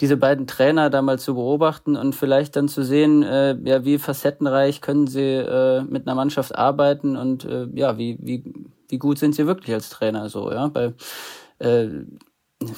diese 0.00 0.16
beiden 0.16 0.48
Trainer 0.48 0.90
da 0.90 1.00
mal 1.00 1.20
zu 1.20 1.36
beobachten 1.36 1.96
und 1.96 2.16
vielleicht 2.16 2.56
dann 2.56 2.66
zu 2.66 2.82
sehen, 2.82 3.22
äh, 3.22 3.56
ja, 3.64 3.84
wie 3.84 3.98
facettenreich 3.98 4.80
können 4.80 5.06
sie 5.06 5.20
äh, 5.20 5.82
mit 5.84 6.08
einer 6.08 6.16
Mannschaft 6.16 6.56
arbeiten 6.56 7.16
und 7.16 7.44
äh, 7.44 7.68
ja, 7.74 7.96
wie, 7.96 8.18
wie, 8.20 8.42
wie 8.88 8.98
gut 8.98 9.18
sind 9.18 9.36
sie 9.36 9.46
wirklich 9.46 9.72
als 9.72 9.90
Trainer 9.90 10.28
so, 10.28 10.50
ja, 10.50 10.74
weil 10.74 10.94
äh, 11.60 11.88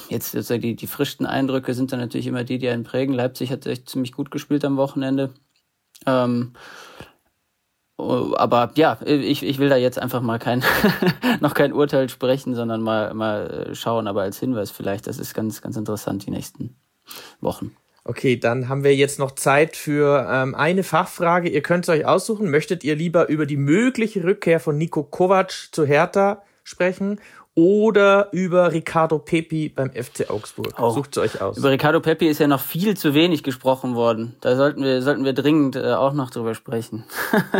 jetzt 0.09 0.31
sozusagen 0.31 0.61
die, 0.61 0.75
die 0.75 0.87
frischsten 0.87 1.25
Eindrücke 1.25 1.73
sind 1.73 1.91
dann 1.91 1.99
natürlich 1.99 2.27
immer 2.27 2.43
die, 2.43 2.57
die 2.57 2.69
einen 2.69 2.83
prägen. 2.83 3.13
Leipzig 3.13 3.51
hat 3.51 3.65
echt 3.65 3.89
ziemlich 3.89 4.11
gut 4.11 4.31
gespielt 4.31 4.63
am 4.65 4.77
Wochenende. 4.77 5.33
Ähm, 6.05 6.53
oh, 7.97 8.33
aber 8.37 8.71
ja, 8.75 8.99
ich, 9.05 9.43
ich 9.43 9.59
will 9.59 9.69
da 9.69 9.77
jetzt 9.77 9.99
einfach 9.99 10.21
mal 10.21 10.39
kein, 10.39 10.63
noch 11.39 11.53
kein 11.53 11.73
Urteil 11.73 12.09
sprechen, 12.09 12.55
sondern 12.55 12.81
mal, 12.81 13.13
mal 13.13 13.71
schauen, 13.73 14.07
aber 14.07 14.21
als 14.21 14.39
Hinweis 14.39 14.71
vielleicht, 14.71 15.07
das 15.07 15.19
ist 15.19 15.33
ganz, 15.33 15.61
ganz 15.61 15.77
interessant 15.77 16.25
die 16.25 16.31
nächsten 16.31 16.75
Wochen. 17.41 17.75
Okay, 18.03 18.37
dann 18.37 18.69
haben 18.69 18.85
wir 18.85 18.95
jetzt 18.95 19.19
noch 19.19 19.31
Zeit 19.31 19.75
für 19.75 20.25
ähm, 20.31 20.55
eine 20.55 20.83
Fachfrage. 20.83 21.49
Ihr 21.49 21.61
könnt 21.61 21.83
es 21.83 21.89
euch 21.89 22.05
aussuchen. 22.05 22.49
Möchtet 22.49 22.85
ihr 22.85 22.95
lieber 22.95 23.27
über 23.27 23.45
die 23.45 23.57
mögliche 23.57 24.23
Rückkehr 24.23 24.61
von 24.61 24.77
Nico 24.77 25.03
Kovac 25.03 25.51
zu 25.73 25.85
Hertha 25.85 26.41
sprechen 26.63 27.19
oder 27.57 28.29
über 28.33 28.71
Ricardo 28.71 29.17
Pepi 29.17 29.69
beim 29.69 29.89
FC 29.89 30.29
Augsburg. 30.29 30.75
Oh. 30.79 30.91
Sucht 30.91 31.17
es 31.17 31.23
euch 31.23 31.41
aus. 31.41 31.57
Über 31.57 31.71
Ricardo 31.71 31.99
Pepi 31.99 32.27
ist 32.27 32.37
ja 32.37 32.45
noch 32.45 32.61
viel 32.61 32.95
zu 32.95 33.15
wenig 33.15 33.41
gesprochen 33.41 33.95
worden. 33.95 34.35
Da 34.41 34.55
sollten 34.55 34.83
wir, 34.83 35.01
sollten 35.01 35.25
wir 35.25 35.33
dringend 35.33 35.75
äh, 35.75 35.93
auch 35.93 36.13
noch 36.13 36.29
drüber 36.29 36.53
sprechen. 36.53 37.03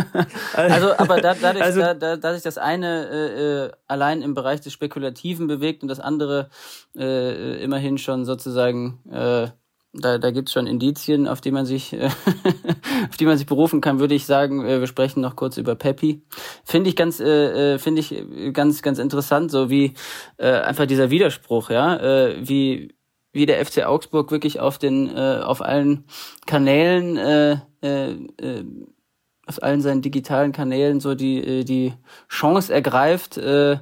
also, 0.54 0.96
aber 0.96 1.20
da, 1.20 1.34
dadurch, 1.34 1.64
also, 1.64 1.80
da, 1.80 1.94
da, 1.94 2.16
dadurch, 2.16 2.44
dass 2.44 2.58
eine 2.58 3.08
äh, 3.08 3.64
äh, 3.64 3.70
allein 3.88 4.22
im 4.22 4.34
Bereich 4.34 4.60
des 4.60 4.72
Spekulativen 4.72 5.48
bewegt 5.48 5.82
und 5.82 5.88
das 5.88 5.98
andere 5.98 6.48
äh, 6.96 7.60
immerhin 7.60 7.98
schon 7.98 8.24
sozusagen 8.24 9.00
äh, 9.10 9.48
da, 10.00 10.18
da 10.18 10.30
gibt 10.30 10.48
es 10.48 10.52
schon 10.52 10.66
Indizien, 10.66 11.26
auf 11.28 11.40
die 11.40 11.50
man 11.50 11.66
sich, 11.66 11.96
auf 13.08 13.16
die 13.16 13.26
man 13.26 13.36
sich 13.36 13.46
berufen 13.46 13.80
kann, 13.80 14.00
würde 14.00 14.14
ich 14.14 14.26
sagen, 14.26 14.64
äh, 14.64 14.80
wir 14.80 14.86
sprechen 14.86 15.20
noch 15.20 15.36
kurz 15.36 15.56
über 15.56 15.74
Peppi. 15.74 16.22
Finde 16.64 16.90
ich 16.90 16.96
ganz, 16.96 17.20
äh, 17.20 17.74
äh, 17.74 17.78
finde 17.78 18.00
ich 18.00 18.24
ganz, 18.52 18.82
ganz 18.82 18.98
interessant, 18.98 19.50
so 19.50 19.70
wie 19.70 19.94
äh, 20.36 20.50
einfach 20.50 20.86
dieser 20.86 21.10
Widerspruch, 21.10 21.70
ja, 21.70 21.96
äh, 21.96 22.36
wie 22.40 22.94
wie 23.32 23.46
der 23.46 23.64
FC 23.64 23.84
Augsburg 23.84 24.30
wirklich 24.32 24.58
auf 24.58 24.78
den, 24.78 25.14
äh, 25.14 25.40
auf 25.44 25.60
allen 25.60 26.04
Kanälen, 26.46 27.16
äh, 27.18 27.58
äh, 27.82 28.12
äh, 28.12 28.64
auf 29.46 29.62
allen 29.62 29.80
seinen 29.80 30.02
digitalen 30.02 30.52
Kanälen 30.52 31.00
so 31.00 31.14
die 31.14 31.64
die 31.64 31.94
Chance 32.28 32.72
ergreift. 32.72 33.36
Äh 33.38 33.78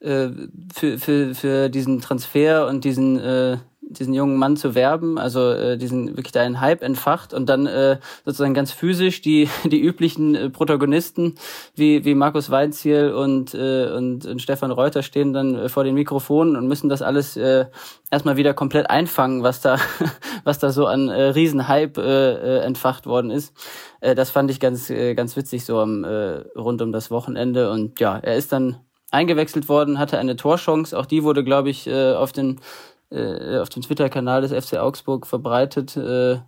für, 0.00 0.98
für, 0.98 1.34
für 1.34 1.68
diesen 1.70 2.02
Transfer 2.02 2.66
und 2.66 2.84
diesen 2.84 3.18
äh, 3.18 3.56
diesen 3.98 4.14
jungen 4.14 4.36
Mann 4.36 4.56
zu 4.56 4.74
werben, 4.74 5.18
also 5.18 5.50
äh, 5.50 5.76
diesen 5.76 6.16
wirklich 6.16 6.36
einen 6.38 6.60
Hype 6.60 6.82
entfacht 6.82 7.32
und 7.32 7.48
dann 7.48 7.66
äh, 7.66 7.98
sozusagen 8.24 8.54
ganz 8.54 8.72
physisch 8.72 9.22
die 9.22 9.48
die 9.64 9.80
üblichen 9.80 10.34
äh, 10.34 10.50
Protagonisten 10.50 11.34
wie 11.74 12.04
wie 12.04 12.14
Markus 12.14 12.50
Weinziel 12.50 13.12
und, 13.12 13.54
äh, 13.54 13.90
und 13.90 14.26
und 14.26 14.42
Stefan 14.42 14.70
Reuter 14.70 15.02
stehen 15.02 15.32
dann 15.32 15.54
äh, 15.54 15.68
vor 15.68 15.84
den 15.84 15.94
Mikrofonen 15.94 16.56
und 16.56 16.66
müssen 16.66 16.88
das 16.88 17.02
alles 17.02 17.36
äh, 17.36 17.66
erstmal 18.10 18.36
wieder 18.36 18.54
komplett 18.54 18.90
einfangen, 18.90 19.42
was 19.42 19.60
da 19.60 19.78
was 20.44 20.58
da 20.58 20.70
so 20.70 20.86
an 20.86 21.08
äh, 21.08 21.22
Riesenhype 21.22 22.00
äh, 22.00 22.58
äh, 22.58 22.64
entfacht 22.64 23.06
worden 23.06 23.30
ist. 23.30 23.54
Äh, 24.00 24.14
das 24.14 24.30
fand 24.30 24.50
ich 24.50 24.60
ganz 24.60 24.90
äh, 24.90 25.14
ganz 25.14 25.36
witzig 25.36 25.64
so 25.64 25.78
am 25.78 26.04
äh, 26.04 26.42
rund 26.56 26.82
um 26.82 26.92
das 26.92 27.10
Wochenende 27.10 27.70
und 27.70 28.00
ja, 28.00 28.18
er 28.18 28.36
ist 28.36 28.52
dann 28.52 28.76
eingewechselt 29.10 29.68
worden, 29.68 29.98
hatte 29.98 30.18
eine 30.18 30.36
Torchance, 30.36 30.98
auch 30.98 31.06
die 31.06 31.22
wurde 31.22 31.44
glaube 31.44 31.70
ich 31.70 31.86
äh, 31.86 32.12
auf 32.12 32.32
den 32.32 32.60
äh, 33.10 33.58
auf 33.58 33.68
dem 33.68 33.82
Twitter-Kanal 33.82 34.42
des 34.42 34.52
FC 34.52 34.78
Augsburg 34.78 35.26
verbreitet, 35.26 35.96
äh, 35.96 36.40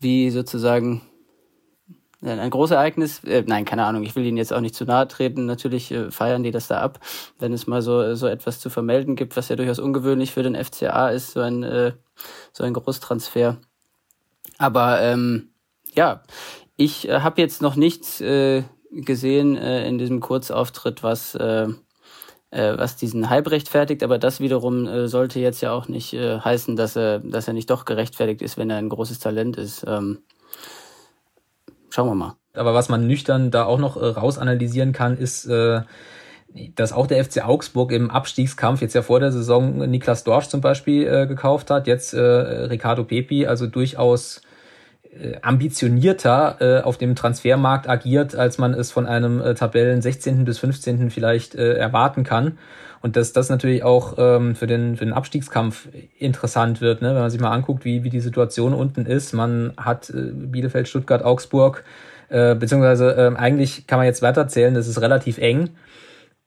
wie 0.00 0.30
sozusagen 0.30 1.02
ein 2.20 2.50
großes 2.50 2.74
Ereignis. 2.74 3.22
Äh, 3.24 3.44
nein, 3.46 3.64
keine 3.64 3.84
Ahnung, 3.84 4.02
ich 4.02 4.16
will 4.16 4.24
Ihnen 4.24 4.36
jetzt 4.36 4.52
auch 4.52 4.60
nicht 4.60 4.74
zu 4.74 4.84
nahe 4.84 5.06
treten. 5.06 5.46
Natürlich 5.46 5.92
äh, 5.92 6.10
feiern 6.10 6.42
die 6.42 6.50
das 6.50 6.66
da 6.66 6.80
ab, 6.80 7.00
wenn 7.38 7.52
es 7.52 7.66
mal 7.66 7.82
so, 7.82 8.14
so 8.14 8.26
etwas 8.26 8.60
zu 8.60 8.70
vermelden 8.70 9.14
gibt, 9.16 9.36
was 9.36 9.48
ja 9.48 9.56
durchaus 9.56 9.78
ungewöhnlich 9.78 10.32
für 10.32 10.42
den 10.42 10.56
FCA 10.56 11.10
ist, 11.10 11.32
so 11.32 11.40
ein, 11.40 11.62
äh, 11.62 11.92
so 12.52 12.64
ein 12.64 12.74
Großtransfer. 12.74 13.58
Aber 14.58 15.00
ähm, 15.00 15.50
ja, 15.94 16.22
ich 16.76 17.08
äh, 17.08 17.20
habe 17.20 17.40
jetzt 17.40 17.62
noch 17.62 17.76
nichts 17.76 18.20
äh, 18.20 18.64
gesehen 18.90 19.56
äh, 19.56 19.86
in 19.86 19.98
diesem 19.98 20.20
Kurzauftritt, 20.20 21.02
was 21.02 21.34
äh, 21.36 21.68
äh, 22.50 22.76
was 22.76 22.96
diesen 22.96 23.28
Hype 23.30 23.50
rechtfertigt, 23.50 24.02
aber 24.02 24.18
das 24.18 24.40
wiederum 24.40 24.86
äh, 24.86 25.08
sollte 25.08 25.40
jetzt 25.40 25.60
ja 25.60 25.72
auch 25.72 25.88
nicht 25.88 26.14
äh, 26.14 26.38
heißen, 26.40 26.76
dass 26.76 26.96
er, 26.96 27.18
dass 27.20 27.48
er 27.48 27.54
nicht 27.54 27.70
doch 27.70 27.84
gerechtfertigt 27.84 28.42
ist, 28.42 28.56
wenn 28.56 28.70
er 28.70 28.76
ein 28.78 28.88
großes 28.88 29.18
Talent 29.18 29.56
ist. 29.56 29.84
Ähm, 29.86 30.18
schauen 31.90 32.08
wir 32.08 32.14
mal. 32.14 32.36
Aber 32.54 32.74
was 32.74 32.88
man 32.88 33.06
nüchtern 33.06 33.50
da 33.50 33.64
auch 33.64 33.78
noch 33.78 33.96
äh, 33.96 34.06
rausanalysieren 34.06 34.92
kann, 34.92 35.16
ist, 35.16 35.46
äh, 35.46 35.82
dass 36.74 36.92
auch 36.92 37.06
der 37.06 37.22
FC 37.24 37.44
Augsburg 37.44 37.92
im 37.92 38.10
Abstiegskampf 38.10 38.80
jetzt 38.80 38.94
ja 38.94 39.02
vor 39.02 39.20
der 39.20 39.30
Saison 39.30 39.78
Niklas 39.90 40.24
Dorsch 40.24 40.48
zum 40.48 40.60
Beispiel 40.60 41.06
äh, 41.06 41.26
gekauft 41.26 41.70
hat, 41.70 41.86
jetzt 41.86 42.14
äh, 42.14 42.20
Ricardo 42.20 43.04
Pepi, 43.04 43.46
also 43.46 43.66
durchaus 43.66 44.40
ambitionierter 45.42 46.56
äh, 46.60 46.82
auf 46.82 46.98
dem 46.98 47.14
Transfermarkt 47.14 47.88
agiert, 47.88 48.34
als 48.34 48.58
man 48.58 48.74
es 48.74 48.92
von 48.92 49.06
einem 49.06 49.40
äh, 49.40 49.54
Tabellen 49.54 50.00
16. 50.02 50.44
bis 50.44 50.58
15. 50.58 51.10
vielleicht 51.10 51.54
äh, 51.54 51.74
erwarten 51.74 52.24
kann. 52.24 52.58
Und 53.00 53.16
dass 53.16 53.32
das 53.32 53.48
natürlich 53.48 53.84
auch 53.84 54.14
ähm, 54.18 54.56
für, 54.56 54.66
den, 54.66 54.96
für 54.96 55.04
den 55.04 55.14
Abstiegskampf 55.14 55.88
interessant 56.18 56.80
wird, 56.80 57.00
ne? 57.00 57.08
wenn 57.08 57.20
man 57.20 57.30
sich 57.30 57.40
mal 57.40 57.52
anguckt, 57.52 57.84
wie, 57.84 58.02
wie 58.02 58.10
die 58.10 58.20
Situation 58.20 58.74
unten 58.74 59.06
ist. 59.06 59.32
Man 59.32 59.72
hat 59.76 60.10
äh, 60.10 60.32
Bielefeld, 60.32 60.88
Stuttgart, 60.88 61.24
Augsburg, 61.24 61.84
äh, 62.28 62.54
beziehungsweise 62.54 63.12
äh, 63.12 63.36
eigentlich 63.36 63.86
kann 63.86 63.98
man 63.98 64.06
jetzt 64.06 64.22
weiterzählen, 64.22 64.74
das 64.74 64.88
ist 64.88 65.00
relativ 65.00 65.38
eng. 65.38 65.70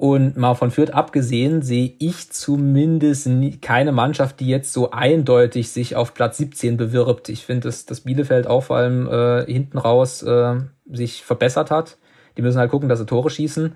Und 0.02 0.36
mal 0.36 0.56
von 0.56 0.72
Fürth 0.72 0.90
abgesehen, 0.96 1.62
sehe 1.62 1.94
ich 2.00 2.32
zumindest 2.32 3.28
nie, 3.28 3.58
keine 3.58 3.92
Mannschaft, 3.92 4.40
die 4.40 4.48
jetzt 4.48 4.74
so 4.74 4.90
eindeutig 4.90 5.70
sich 5.70 5.96
auf 5.96 6.16
Platz 6.16 6.38
17 6.38 6.76
bewirbt. 6.76 7.30
Ich 7.30 7.46
finde, 7.46 7.68
dass, 7.68 7.86
dass 7.86 8.02
Bielefeld 8.02 8.48
auch 8.48 8.62
vor 8.64 8.78
allem 8.78 9.08
äh, 9.08 9.46
hinten 9.46 9.78
raus 9.78 10.24
äh, 10.24 10.56
sich 10.92 11.22
verbessert 11.24 11.70
hat. 11.70 12.00
Die 12.36 12.42
müssen 12.42 12.58
halt 12.58 12.72
gucken, 12.72 12.90
dass 12.90 12.98
sie 12.98 13.06
Tore 13.06 13.30
schießen. 13.30 13.76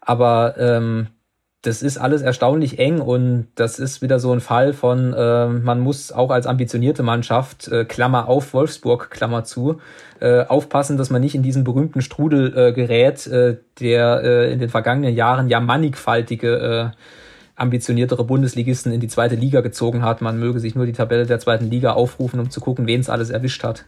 Aber 0.00 0.54
ähm, 0.56 1.08
das 1.62 1.82
ist 1.82 1.98
alles 1.98 2.22
erstaunlich 2.22 2.78
eng 2.78 3.00
und 3.00 3.48
das 3.56 3.78
ist 3.78 4.00
wieder 4.00 4.20
so 4.20 4.32
ein 4.32 4.40
Fall 4.40 4.72
von, 4.72 5.12
äh, 5.14 5.48
man 5.48 5.80
muss 5.80 6.12
auch 6.12 6.30
als 6.30 6.46
ambitionierte 6.46 7.02
Mannschaft, 7.02 7.66
äh, 7.68 7.84
Klammer 7.84 8.28
auf 8.28 8.54
Wolfsburg, 8.54 9.10
Klammer 9.10 9.42
zu, 9.42 9.80
äh, 10.20 10.44
aufpassen, 10.44 10.96
dass 10.96 11.10
man 11.10 11.20
nicht 11.20 11.34
in 11.34 11.42
diesen 11.42 11.64
berühmten 11.64 12.02
Strudel 12.02 12.56
äh, 12.56 12.72
gerät, 12.72 13.26
äh, 13.26 13.56
der 13.80 14.22
äh, 14.22 14.52
in 14.52 14.60
den 14.60 14.68
vergangenen 14.68 15.14
Jahren 15.14 15.48
ja 15.48 15.60
mannigfaltige 15.60 16.92
ambitioniertere 17.58 18.22
Bundesligisten 18.22 18.92
in 18.92 19.00
die 19.00 19.08
zweite 19.08 19.34
Liga 19.34 19.62
gezogen 19.62 20.02
hat. 20.02 20.20
Man 20.20 20.38
möge 20.38 20.60
sich 20.60 20.74
nur 20.74 20.84
die 20.84 20.92
Tabelle 20.92 21.24
der 21.24 21.40
zweiten 21.40 21.70
Liga 21.70 21.94
aufrufen, 21.94 22.38
um 22.38 22.50
zu 22.50 22.60
gucken, 22.60 22.86
wen 22.86 23.00
es 23.00 23.08
alles 23.08 23.30
erwischt 23.30 23.64
hat. 23.64 23.86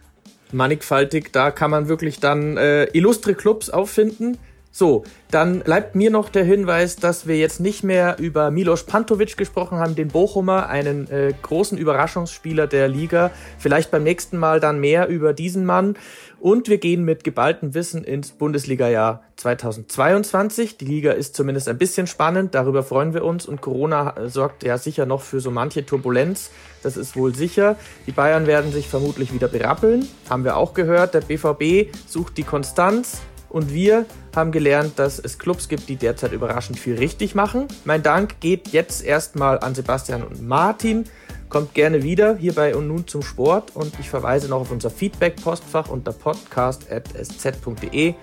Mannigfaltig, 0.51 1.31
da 1.31 1.51
kann 1.51 1.69
man 1.69 1.87
wirklich 1.87 2.19
dann 2.19 2.57
illustre 2.57 3.35
Clubs 3.35 3.69
auffinden. 3.69 4.39
So, 4.79 5.03
dann 5.29 5.59
bleibt 5.59 5.95
mir 5.95 6.09
noch 6.09 6.29
der 6.29 6.45
Hinweis, 6.45 6.95
dass 6.95 7.27
wir 7.27 7.35
jetzt 7.35 7.59
nicht 7.59 7.83
mehr 7.83 8.17
über 8.17 8.49
Milos 8.49 8.85
Pantovic 8.85 9.35
gesprochen 9.35 9.77
haben, 9.77 9.93
den 9.93 10.07
Bochumer, 10.07 10.69
einen 10.69 11.11
äh, 11.11 11.33
großen 11.41 11.77
Überraschungsspieler 11.77 12.65
der 12.65 12.87
Liga. 12.87 13.31
Vielleicht 13.57 13.91
beim 13.91 14.03
nächsten 14.03 14.37
Mal 14.37 14.61
dann 14.61 14.79
mehr 14.79 15.09
über 15.09 15.33
diesen 15.33 15.65
Mann. 15.65 15.97
Und 16.39 16.69
wir 16.69 16.77
gehen 16.77 17.03
mit 17.03 17.25
geballtem 17.25 17.73
Wissen 17.73 18.05
ins 18.05 18.31
Bundesliga-Jahr 18.31 19.21
2022. 19.35 20.77
Die 20.77 20.85
Liga 20.85 21.11
ist 21.11 21.35
zumindest 21.35 21.67
ein 21.67 21.77
bisschen 21.77 22.07
spannend, 22.07 22.55
darüber 22.55 22.81
freuen 22.81 23.13
wir 23.13 23.25
uns. 23.25 23.47
Und 23.47 23.59
Corona 23.59 24.15
sorgt 24.27 24.63
ja 24.63 24.77
sicher 24.77 25.05
noch 25.05 25.23
für 25.23 25.41
so 25.41 25.51
manche 25.51 25.85
Turbulenz. 25.85 26.51
Das 26.83 26.95
ist 26.95 27.17
wohl 27.17 27.35
sicher. 27.35 27.75
Die 28.07 28.13
Bayern 28.13 28.47
werden 28.47 28.71
sich 28.71 28.87
vermutlich 28.87 29.33
wieder 29.33 29.49
berappeln. 29.49 30.07
Haben 30.29 30.45
wir 30.45 30.55
auch 30.55 30.73
gehört. 30.73 31.15
Der 31.15 31.19
BVB 31.19 31.93
sucht 32.07 32.37
die 32.37 32.43
Konstanz. 32.43 33.19
Und 33.49 33.73
wir 33.73 34.05
haben 34.35 34.51
gelernt, 34.51 34.93
dass 34.97 35.19
es 35.19 35.39
Clubs 35.39 35.69
gibt, 35.69 35.89
die 35.89 35.95
derzeit 35.95 36.31
überraschend 36.31 36.77
viel 36.77 36.95
richtig 36.95 37.33
machen. 37.35 37.67
Mein 37.83 38.03
Dank 38.03 38.39
geht 38.39 38.69
jetzt 38.69 39.03
erstmal 39.03 39.59
an 39.59 39.75
Sebastian 39.75 40.23
und 40.23 40.47
Martin. 40.47 41.05
Kommt 41.49 41.73
gerne 41.73 42.03
wieder 42.03 42.35
hier 42.35 42.53
bei 42.53 42.75
und 42.75 42.87
nun 42.87 43.07
zum 43.07 43.23
Sport 43.23 43.75
und 43.75 43.91
ich 43.99 44.09
verweise 44.09 44.47
noch 44.49 44.61
auf 44.61 44.71
unser 44.71 44.91
Feedback-Postfach 44.91 45.89
unter 45.89 46.13
podcast.sz.de 46.13 48.13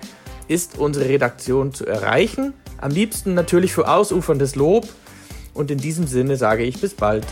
ist 0.49 0.79
unsere 0.79 1.09
Redaktion 1.09 1.75
zu 1.75 1.87
erreichen. 1.87 2.55
Am 2.79 2.93
liebsten 2.93 3.35
natürlich 3.35 3.73
für 3.73 3.89
ausuferndes 3.89 4.55
Lob 4.55 4.87
und 5.55 5.73
in 5.73 5.79
diesem 5.79 6.07
Sinne 6.07 6.37
sage 6.37 6.63
ich 6.63 6.81
bis 6.81 6.95
bald. 6.95 7.27